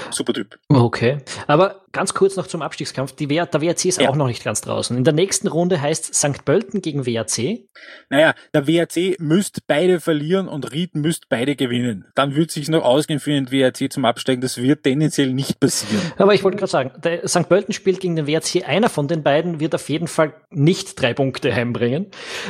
[0.09, 0.57] Super Typ.
[0.69, 1.19] Okay.
[1.47, 3.13] Aber ganz kurz noch zum Abstiegskampf.
[3.13, 4.09] Die w der WRC ist ja.
[4.09, 4.95] auch noch nicht ganz draußen.
[4.97, 6.45] In der nächsten Runde heißt St.
[6.45, 7.61] Pölten gegen WRC.
[8.09, 12.05] Naja, der WRC müsste beide verlieren und Ried müsste beide gewinnen.
[12.15, 14.41] Dann würde sich noch ausgehen für den WRC zum Absteigen.
[14.41, 16.11] Das wird tendenziell nicht passieren.
[16.17, 17.47] Aber ich wollte gerade sagen, der St.
[17.47, 18.67] Pölten spielt gegen den WRC.
[18.67, 22.07] Einer von den beiden wird auf jeden Fall nicht drei Punkte heimbringen.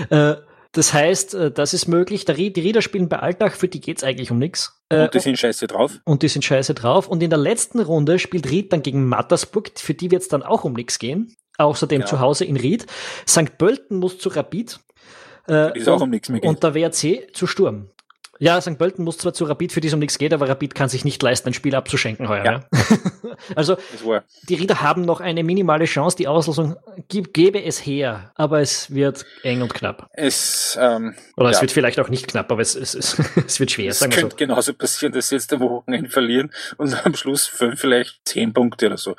[0.09, 0.35] Äh,
[0.73, 2.25] das heißt, äh, das ist möglich.
[2.25, 4.81] Die Rieder spielen bei Alltag, für die geht's eigentlich um nichts.
[4.89, 5.99] Äh, und die sind scheiße drauf.
[6.05, 7.07] Und die sind scheiße drauf.
[7.07, 10.63] Und in der letzten Runde spielt Ried dann gegen Mattersburg, für die wird's dann auch
[10.63, 11.35] um nichts gehen.
[11.57, 12.09] Außerdem genau.
[12.09, 12.85] zu Hause in Ried.
[13.27, 13.57] St.
[13.57, 14.79] Pölten muss zu Rapid.
[15.47, 16.49] Äh, ist auch um nichts mehr geht.
[16.49, 17.89] Und der WRC zu Sturm.
[18.41, 18.75] Ja, St.
[18.79, 21.05] Pölten muss zwar zu Rapid, für die es um nichts geht, aber Rapid kann sich
[21.05, 22.43] nicht leisten, ein Spiel abzuschenken heuer.
[22.43, 22.63] Ja.
[23.55, 23.77] also,
[24.49, 26.17] die Rieder haben noch eine minimale Chance.
[26.17, 26.75] Die Auslosung
[27.07, 30.09] gäbe es her, aber es wird eng und knapp.
[30.13, 31.51] Es, ähm, Oder ja.
[31.51, 33.91] es wird vielleicht auch nicht knapp, aber es, es, es, es wird schwer.
[33.91, 34.29] Es könnte so.
[34.35, 38.87] genauso passieren, dass sie jetzt am Wochenende verlieren und am Schluss fünf, vielleicht zehn Punkte
[38.87, 39.15] oder so.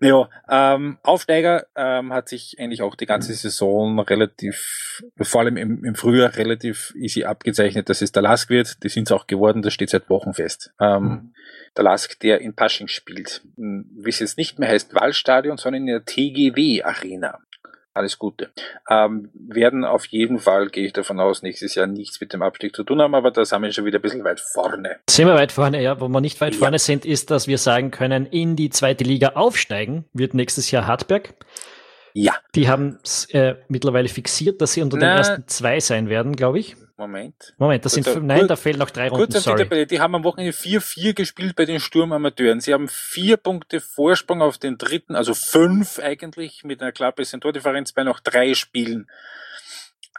[0.00, 5.84] Naja, ähm, Aufsteiger ähm, hat sich eigentlich auch die ganze Saison relativ, vor allem im,
[5.84, 7.90] im Frühjahr relativ easy abgezeichnet.
[7.90, 10.34] Das ist der Lask Lask wird, die sind es auch geworden, das steht seit Wochen
[10.34, 10.72] fest.
[10.80, 11.34] Ähm, mhm.
[11.76, 15.82] Der Lask, der in Pasching spielt, hm, wie es jetzt nicht mehr heißt Waldstadion, sondern
[15.82, 17.40] in der TGW Arena.
[17.94, 18.50] Alles Gute.
[18.90, 22.76] Ähm, werden auf jeden Fall, gehe ich davon aus, nächstes Jahr nichts mit dem Abstieg
[22.76, 24.96] zu tun haben, aber da sind wir schon wieder ein bisschen weit vorne.
[25.08, 25.98] Sind wir weit vorne, ja.
[25.98, 26.58] Wo wir nicht weit ja.
[26.58, 30.86] vorne sind, ist, dass wir sagen können, in die zweite Liga aufsteigen wird nächstes Jahr
[30.86, 31.32] Hartberg.
[32.12, 32.34] Ja.
[32.54, 32.98] Die haben
[33.30, 36.76] äh, mittlerweile fixiert, dass sie unter Na, den ersten zwei sein werden, glaube ich.
[36.96, 37.54] Moment.
[37.58, 39.86] Moment, das sind, nein, da fehlen noch drei Runden, sorry.
[39.86, 42.60] Die, haben am Wochenende 4-4 gespielt bei den Sturmamateuren.
[42.60, 47.42] Sie haben vier Punkte Vorsprung auf den dritten, also fünf eigentlich, mit einer klar besseren
[47.42, 49.08] Tordifferenz bei noch drei Spielen.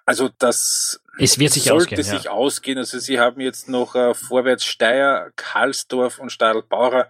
[0.06, 2.32] Also das es wird sich sollte ausgehen, sich ja.
[2.32, 2.78] ausgehen.
[2.78, 7.08] Also sie haben jetzt noch äh, Vorwärts Steyr, Karlsdorf und Stadl-Bauer.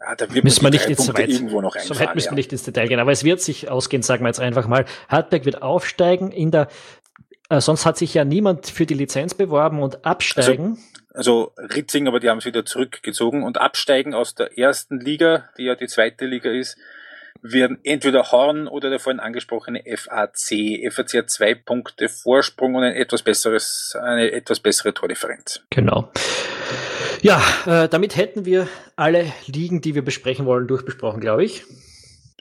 [0.00, 2.52] Ja, da wird müssen wir nicht ins weit, irgendwo noch so weit müssen wir nicht
[2.52, 4.86] ins Detail gehen, aber es wird sich ausgehen, sagen wir jetzt einfach mal.
[5.08, 6.68] Hartberg wird aufsteigen in der
[7.48, 10.78] äh, sonst hat sich ja niemand für die Lizenz beworben und absteigen.
[11.14, 15.48] Also, also Ritzing, aber die haben es wieder zurückgezogen und absteigen aus der ersten Liga,
[15.56, 16.76] die ja die zweite Liga ist,
[17.40, 20.92] werden entweder Horn oder der vorhin angesprochene FAC.
[20.92, 25.60] FAC hat zwei Punkte Vorsprung und ein etwas besseres, eine etwas bessere Tordifferenz.
[25.70, 26.10] Genau.
[27.22, 31.64] Ja, äh, damit hätten wir alle Ligen, die wir besprechen wollen, durchbesprochen, glaube ich.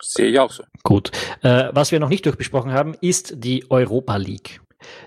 [0.01, 0.63] Sehe ich auch so.
[0.83, 1.11] Gut.
[1.41, 4.61] Äh, was wir noch nicht durchbesprochen haben, ist die Europa League.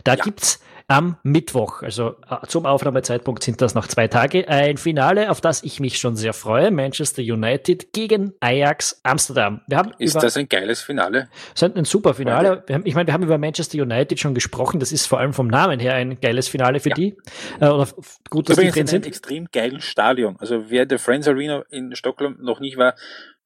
[0.05, 0.25] Da ja.
[0.25, 0.61] gibt's
[0.91, 1.83] am Mittwoch.
[1.83, 4.49] Also äh, zum Aufnahmezeitpunkt sind das noch zwei Tage.
[4.49, 6.73] Ein Finale, auf das ich mich schon sehr freue.
[6.73, 9.61] Manchester United gegen Ajax Amsterdam.
[9.99, 11.29] Ist das ein geiles Finale?
[11.55, 12.64] Das ist ein super Finale.
[12.68, 14.81] Haben, ich meine, wir haben über Manchester United schon gesprochen.
[14.81, 16.95] Das ist vor allem vom Namen her ein geiles Finale für ja.
[16.97, 17.16] die.
[17.61, 17.87] Äh, oder
[18.29, 19.05] gut, dass Übrigens die drin sind.
[19.05, 20.39] Ein extrem geilen Stadion.
[20.41, 22.97] Also wer der Friends Arena in Stockholm noch nicht war,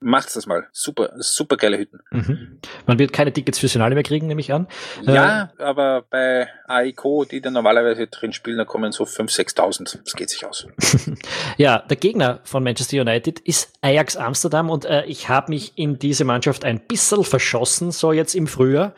[0.01, 0.69] Macht's das mal.
[0.73, 2.01] Super, super geile Hütten.
[2.11, 2.59] Mhm.
[2.87, 4.69] Man wird keine Tickets fürs Finale mehr kriegen, nehme ich an.
[5.03, 10.01] Ja, äh, aber bei AICO, die da normalerweise drin spielen, da kommen so 5.000, 6.000.
[10.05, 10.67] Das geht sich aus.
[11.57, 15.99] ja, der Gegner von Manchester United ist Ajax Amsterdam und äh, ich habe mich in
[15.99, 18.95] diese Mannschaft ein bisschen verschossen, so jetzt im Frühjahr.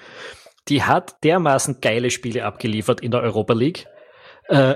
[0.68, 3.86] Die hat dermaßen geile Spiele abgeliefert in der Europa League.
[4.48, 4.74] Äh,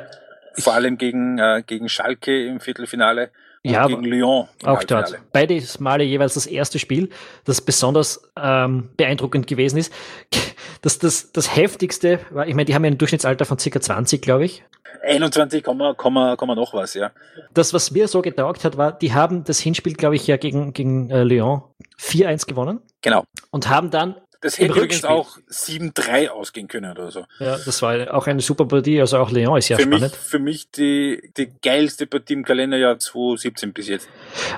[0.54, 3.32] Vor allem gegen, äh, gegen Schalke im Viertelfinale
[3.62, 4.48] ja, gegen Lyon.
[4.64, 5.18] Auch dort.
[5.32, 7.10] Beides Male jeweils das erste Spiel,
[7.44, 9.92] das besonders ähm, beeindruckend gewesen ist.
[10.82, 14.22] Das, das, das heftigste war, ich meine, die haben ja ein Durchschnittsalter von circa 20,
[14.22, 14.64] glaube ich.
[15.02, 17.10] 21, Komma, Komma, Komma noch was, ja.
[17.52, 20.72] Das, was mir so getaugt hat, war, die haben das Hinspiel, glaube ich, ja gegen,
[20.72, 21.64] gegen äh, Lyon
[21.98, 22.80] 4-1 gewonnen.
[23.02, 23.24] Genau.
[23.50, 27.26] Und haben dann das hätte übrigens auch 7-3 ausgehen können oder so.
[27.38, 30.02] Ja, das war auch eine super Partie, also auch Leon ist ja für spannend.
[30.02, 34.08] Mich, für mich die, die geilste Partie im Kalenderjahr 2017 bis jetzt.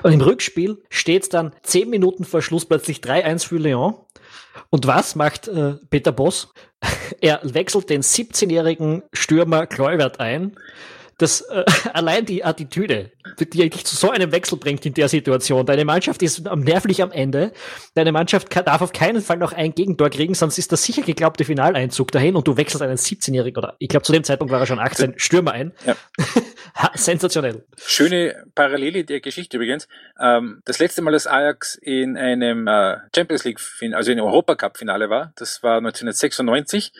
[0.03, 3.95] Und im Rückspiel steht es dann 10 Minuten vor Schluss plötzlich 3-1 für Leon.
[4.69, 6.53] Und was macht äh, Peter Boss?
[7.21, 10.55] er wechselt den 17-jährigen Stürmer Kluivert ein
[11.23, 11.63] das äh,
[11.93, 15.65] allein die Attitüde, die dich zu so einem Wechsel bringt in der Situation.
[15.65, 17.51] Deine Mannschaft ist nervlich am Ende.
[17.95, 21.01] Deine Mannschaft kann, darf auf keinen Fall noch ein Gegentor kriegen, sonst ist das sicher
[21.01, 24.59] geglaubte Finaleinzug dahin und du wechselst einen 17-jährigen oder ich glaube zu dem Zeitpunkt war
[24.59, 25.71] er schon 18 Stürmer ein.
[25.85, 25.95] Ja.
[26.95, 27.63] Sensationell.
[27.77, 29.87] Schöne Parallele der Geschichte übrigens.
[30.19, 33.59] Ähm, das letzte Mal, dass Ajax in einem äh, Champions League,
[33.93, 36.91] also in Europacup Finale war, das war 1996.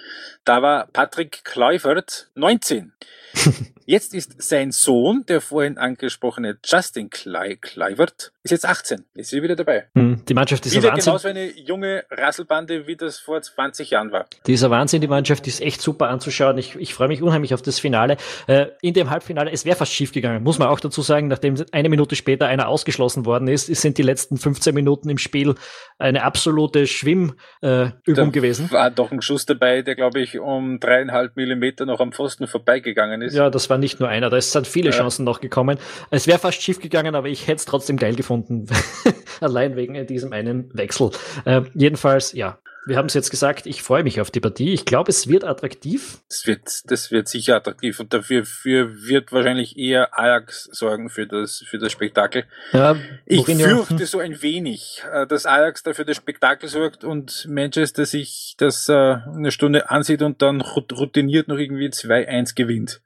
[0.45, 2.93] Da war Patrick Kluivert 19.
[3.85, 9.03] Jetzt ist sein Sohn, der vorhin angesprochene Justin Kluivert, ist jetzt 18.
[9.15, 9.87] Ist sie wieder dabei.
[9.95, 11.05] Hm, die Mannschaft ist wieder Wahnsinn.
[11.11, 14.25] genauso eine junge Rasselbande, wie das vor 20 Jahren war.
[14.47, 16.57] Dieser Wahnsinn, die Mannschaft ist echt super anzuschauen.
[16.57, 18.17] Ich, ich freue mich unheimlich auf das Finale.
[18.47, 21.55] Äh, in dem Halbfinale, es wäre fast schief gegangen, muss man auch dazu sagen, nachdem
[21.71, 25.55] eine Minute später einer ausgeschlossen worden ist, sind die letzten 15 Minuten im Spiel
[25.97, 28.71] eine absolute Schwimmübung äh, gewesen.
[28.71, 33.21] War doch ein Schuss dabei, der glaube ich um dreieinhalb Millimeter noch am Pfosten vorbeigegangen
[33.21, 33.35] ist.
[33.35, 34.97] Ja, das war nicht nur einer, da sind viele ja.
[34.97, 35.77] Chancen noch gekommen.
[36.09, 38.67] Es wäre fast schief gegangen, aber ich hätte es trotzdem geil gefunden
[39.41, 41.11] allein wegen diesem einen Wechsel.
[41.45, 44.73] Äh, jedenfalls, ja, wir haben es jetzt gesagt, ich freue mich auf die Partie.
[44.73, 46.19] Ich glaube, es wird attraktiv.
[46.27, 51.25] Das wird, das wird sicher attraktiv und dafür für wird wahrscheinlich eher Ajax sorgen für
[51.25, 52.45] das, für das Spektakel.
[52.73, 58.05] Ja, ich fürchte so ein wenig, äh, dass Ajax dafür das Spektakel sorgt und Manchester
[58.05, 63.01] sich das äh, eine Stunde ansieht und dann routiniert noch irgendwie 2-1 gewinnt.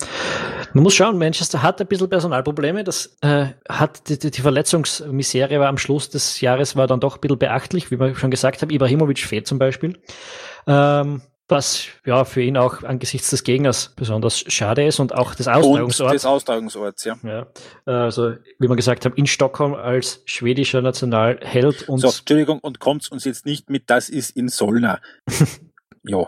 [0.77, 2.83] Man muss schauen, Manchester hat ein bisschen Personalprobleme.
[2.83, 7.21] Das äh, hat die, die Verletzungsmisere war am Schluss des Jahres war dann doch ein
[7.21, 8.69] bisschen beachtlich, wie wir schon gesagt haben.
[8.69, 9.97] Ibrahimovic fehlt zum Beispiel.
[10.67, 15.47] Ähm, was ja für ihn auch angesichts des Gegners besonders schade ist und auch des
[15.47, 16.11] Austragungsorts.
[16.11, 17.17] Und des Austragungsorts, ja.
[17.23, 17.47] ja.
[17.85, 22.01] Also, wie wir gesagt haben, in Stockholm als schwedischer Nationalheld und.
[22.01, 24.99] So, Entschuldigung, und kommt's uns jetzt nicht mit, das ist in Solna.
[26.03, 26.27] jo.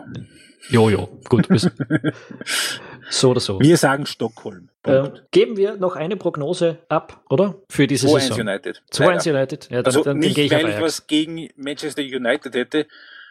[0.70, 1.48] Jojo, gut.
[3.10, 3.60] so oder so.
[3.60, 4.68] Wir sagen Stockholm.
[4.84, 7.56] Äh, geben wir noch eine Prognose ab, oder?
[7.68, 8.38] Für diese 2 Saison.
[8.38, 8.82] 2-1 United.
[8.92, 9.64] 2-1 United.
[9.70, 12.86] Ja, dann, also dann, nicht, ich weil ich was gegen Manchester United hätte,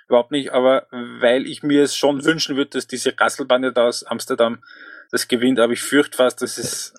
[0.07, 4.03] überhaupt nicht, aber weil ich mir es schon wünschen würde, dass diese Rasselbande da aus
[4.03, 4.63] Amsterdam
[5.11, 6.93] das gewinnt, aber ich fürchte fast, dass es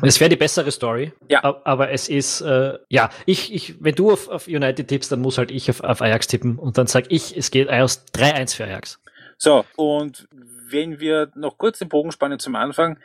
[0.00, 1.12] es wäre die bessere Story.
[1.28, 1.42] Ja.
[1.64, 5.38] Aber es ist, äh, ja, ich, ich, wenn du auf, auf United tippst, dann muss
[5.38, 8.64] halt ich auf, auf Ajax tippen und dann sag ich, es geht aus 3-1 für
[8.64, 8.98] Ajax.
[9.44, 10.28] So, und
[10.70, 13.00] wenn wir noch kurz den Bogen spannen zum Anfang,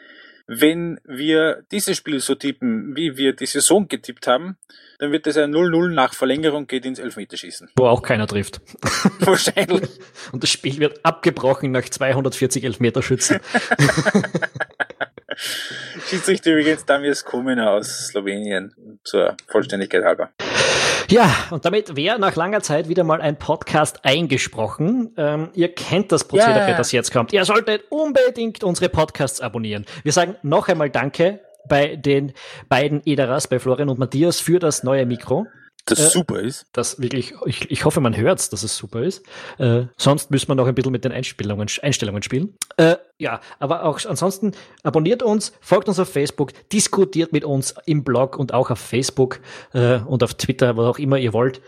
[0.45, 4.55] wenn wir dieses Spiel so tippen, wie wir die Saison getippt haben,
[4.99, 7.71] dann wird es ein 0-0 nach Verlängerung geht ins Elfmeterschießen.
[7.75, 8.61] Wo auch keiner trifft.
[9.21, 9.89] Wahrscheinlich.
[10.31, 13.39] Und das Spiel wird abgebrochen nach 240 Elfmeterschützen.
[16.07, 20.29] Schiedsrichter übrigens Damias Kumina aus Slowenien, zur Vollständigkeit halber.
[21.09, 25.13] Ja, und damit wäre nach langer Zeit wieder mal ein Podcast eingesprochen.
[25.15, 26.77] Ähm, ihr kennt das Prozedere, yeah.
[26.77, 27.31] das jetzt kommt.
[27.31, 29.85] Ihr solltet unbedingt unsere Podcasts abonnieren.
[30.03, 31.39] Wir sagen noch einmal Danke
[31.69, 32.33] bei den
[32.67, 35.47] beiden Ederas, bei Florian und Matthias, für das neue Mikro
[35.89, 36.67] das äh, super ist.
[36.73, 39.25] Das wirklich, ich, ich hoffe, man hört dass es super ist.
[39.57, 42.55] Äh, sonst müssen wir noch ein bisschen mit den Einstellungen, Einstellungen spielen.
[42.77, 44.51] Äh, ja, aber auch ansonsten
[44.83, 49.39] abonniert uns, folgt uns auf Facebook, diskutiert mit uns im Blog und auch auf Facebook
[49.73, 51.61] äh, und auf Twitter, wo auch immer ihr wollt.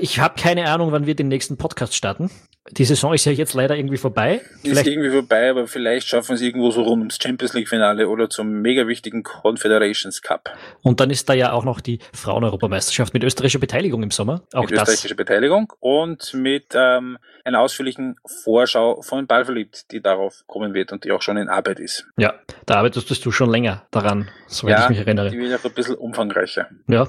[0.00, 2.30] Ich habe keine Ahnung, wann wir den nächsten Podcast starten.
[2.70, 4.40] Die Saison ist ja jetzt leider irgendwie vorbei.
[4.60, 7.68] Vielleicht ist irgendwie vorbei, aber vielleicht schaffen wir es irgendwo so rund ums Champions League
[7.68, 10.50] Finale oder zum mega wichtigen Confederations Cup.
[10.82, 14.42] Und dann ist da ja auch noch die Frauen-Europameisterschaft mit österreichischer Beteiligung im Sommer.
[14.52, 14.88] Auch mit das.
[14.88, 21.04] österreichischer Beteiligung und mit ähm, einer ausführlichen Vorschau von Ballverliebt, die darauf kommen wird und
[21.04, 22.06] die auch schon in Arbeit ist.
[22.16, 22.34] Ja,
[22.66, 25.30] da arbeitest du schon länger daran, soweit ja, ich mich erinnere.
[25.30, 26.68] Die wird auch ein bisschen umfangreicher.
[26.86, 27.08] Ja.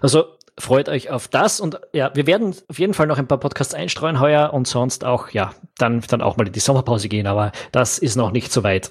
[0.00, 3.38] Also freut euch auf das und ja, wir werden auf jeden Fall noch ein paar
[3.40, 7.26] Podcasts einstreuen heuer und sonst auch, ja, dann, dann auch mal in die Sommerpause gehen,
[7.26, 8.90] aber das ist noch nicht so weit.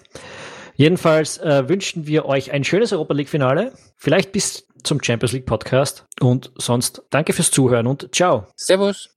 [0.75, 5.45] Jedenfalls äh, wünschen wir euch ein schönes Europa League Finale, vielleicht bis zum Champions League
[5.45, 8.47] Podcast und sonst danke fürs Zuhören und ciao.
[8.55, 9.15] Servus.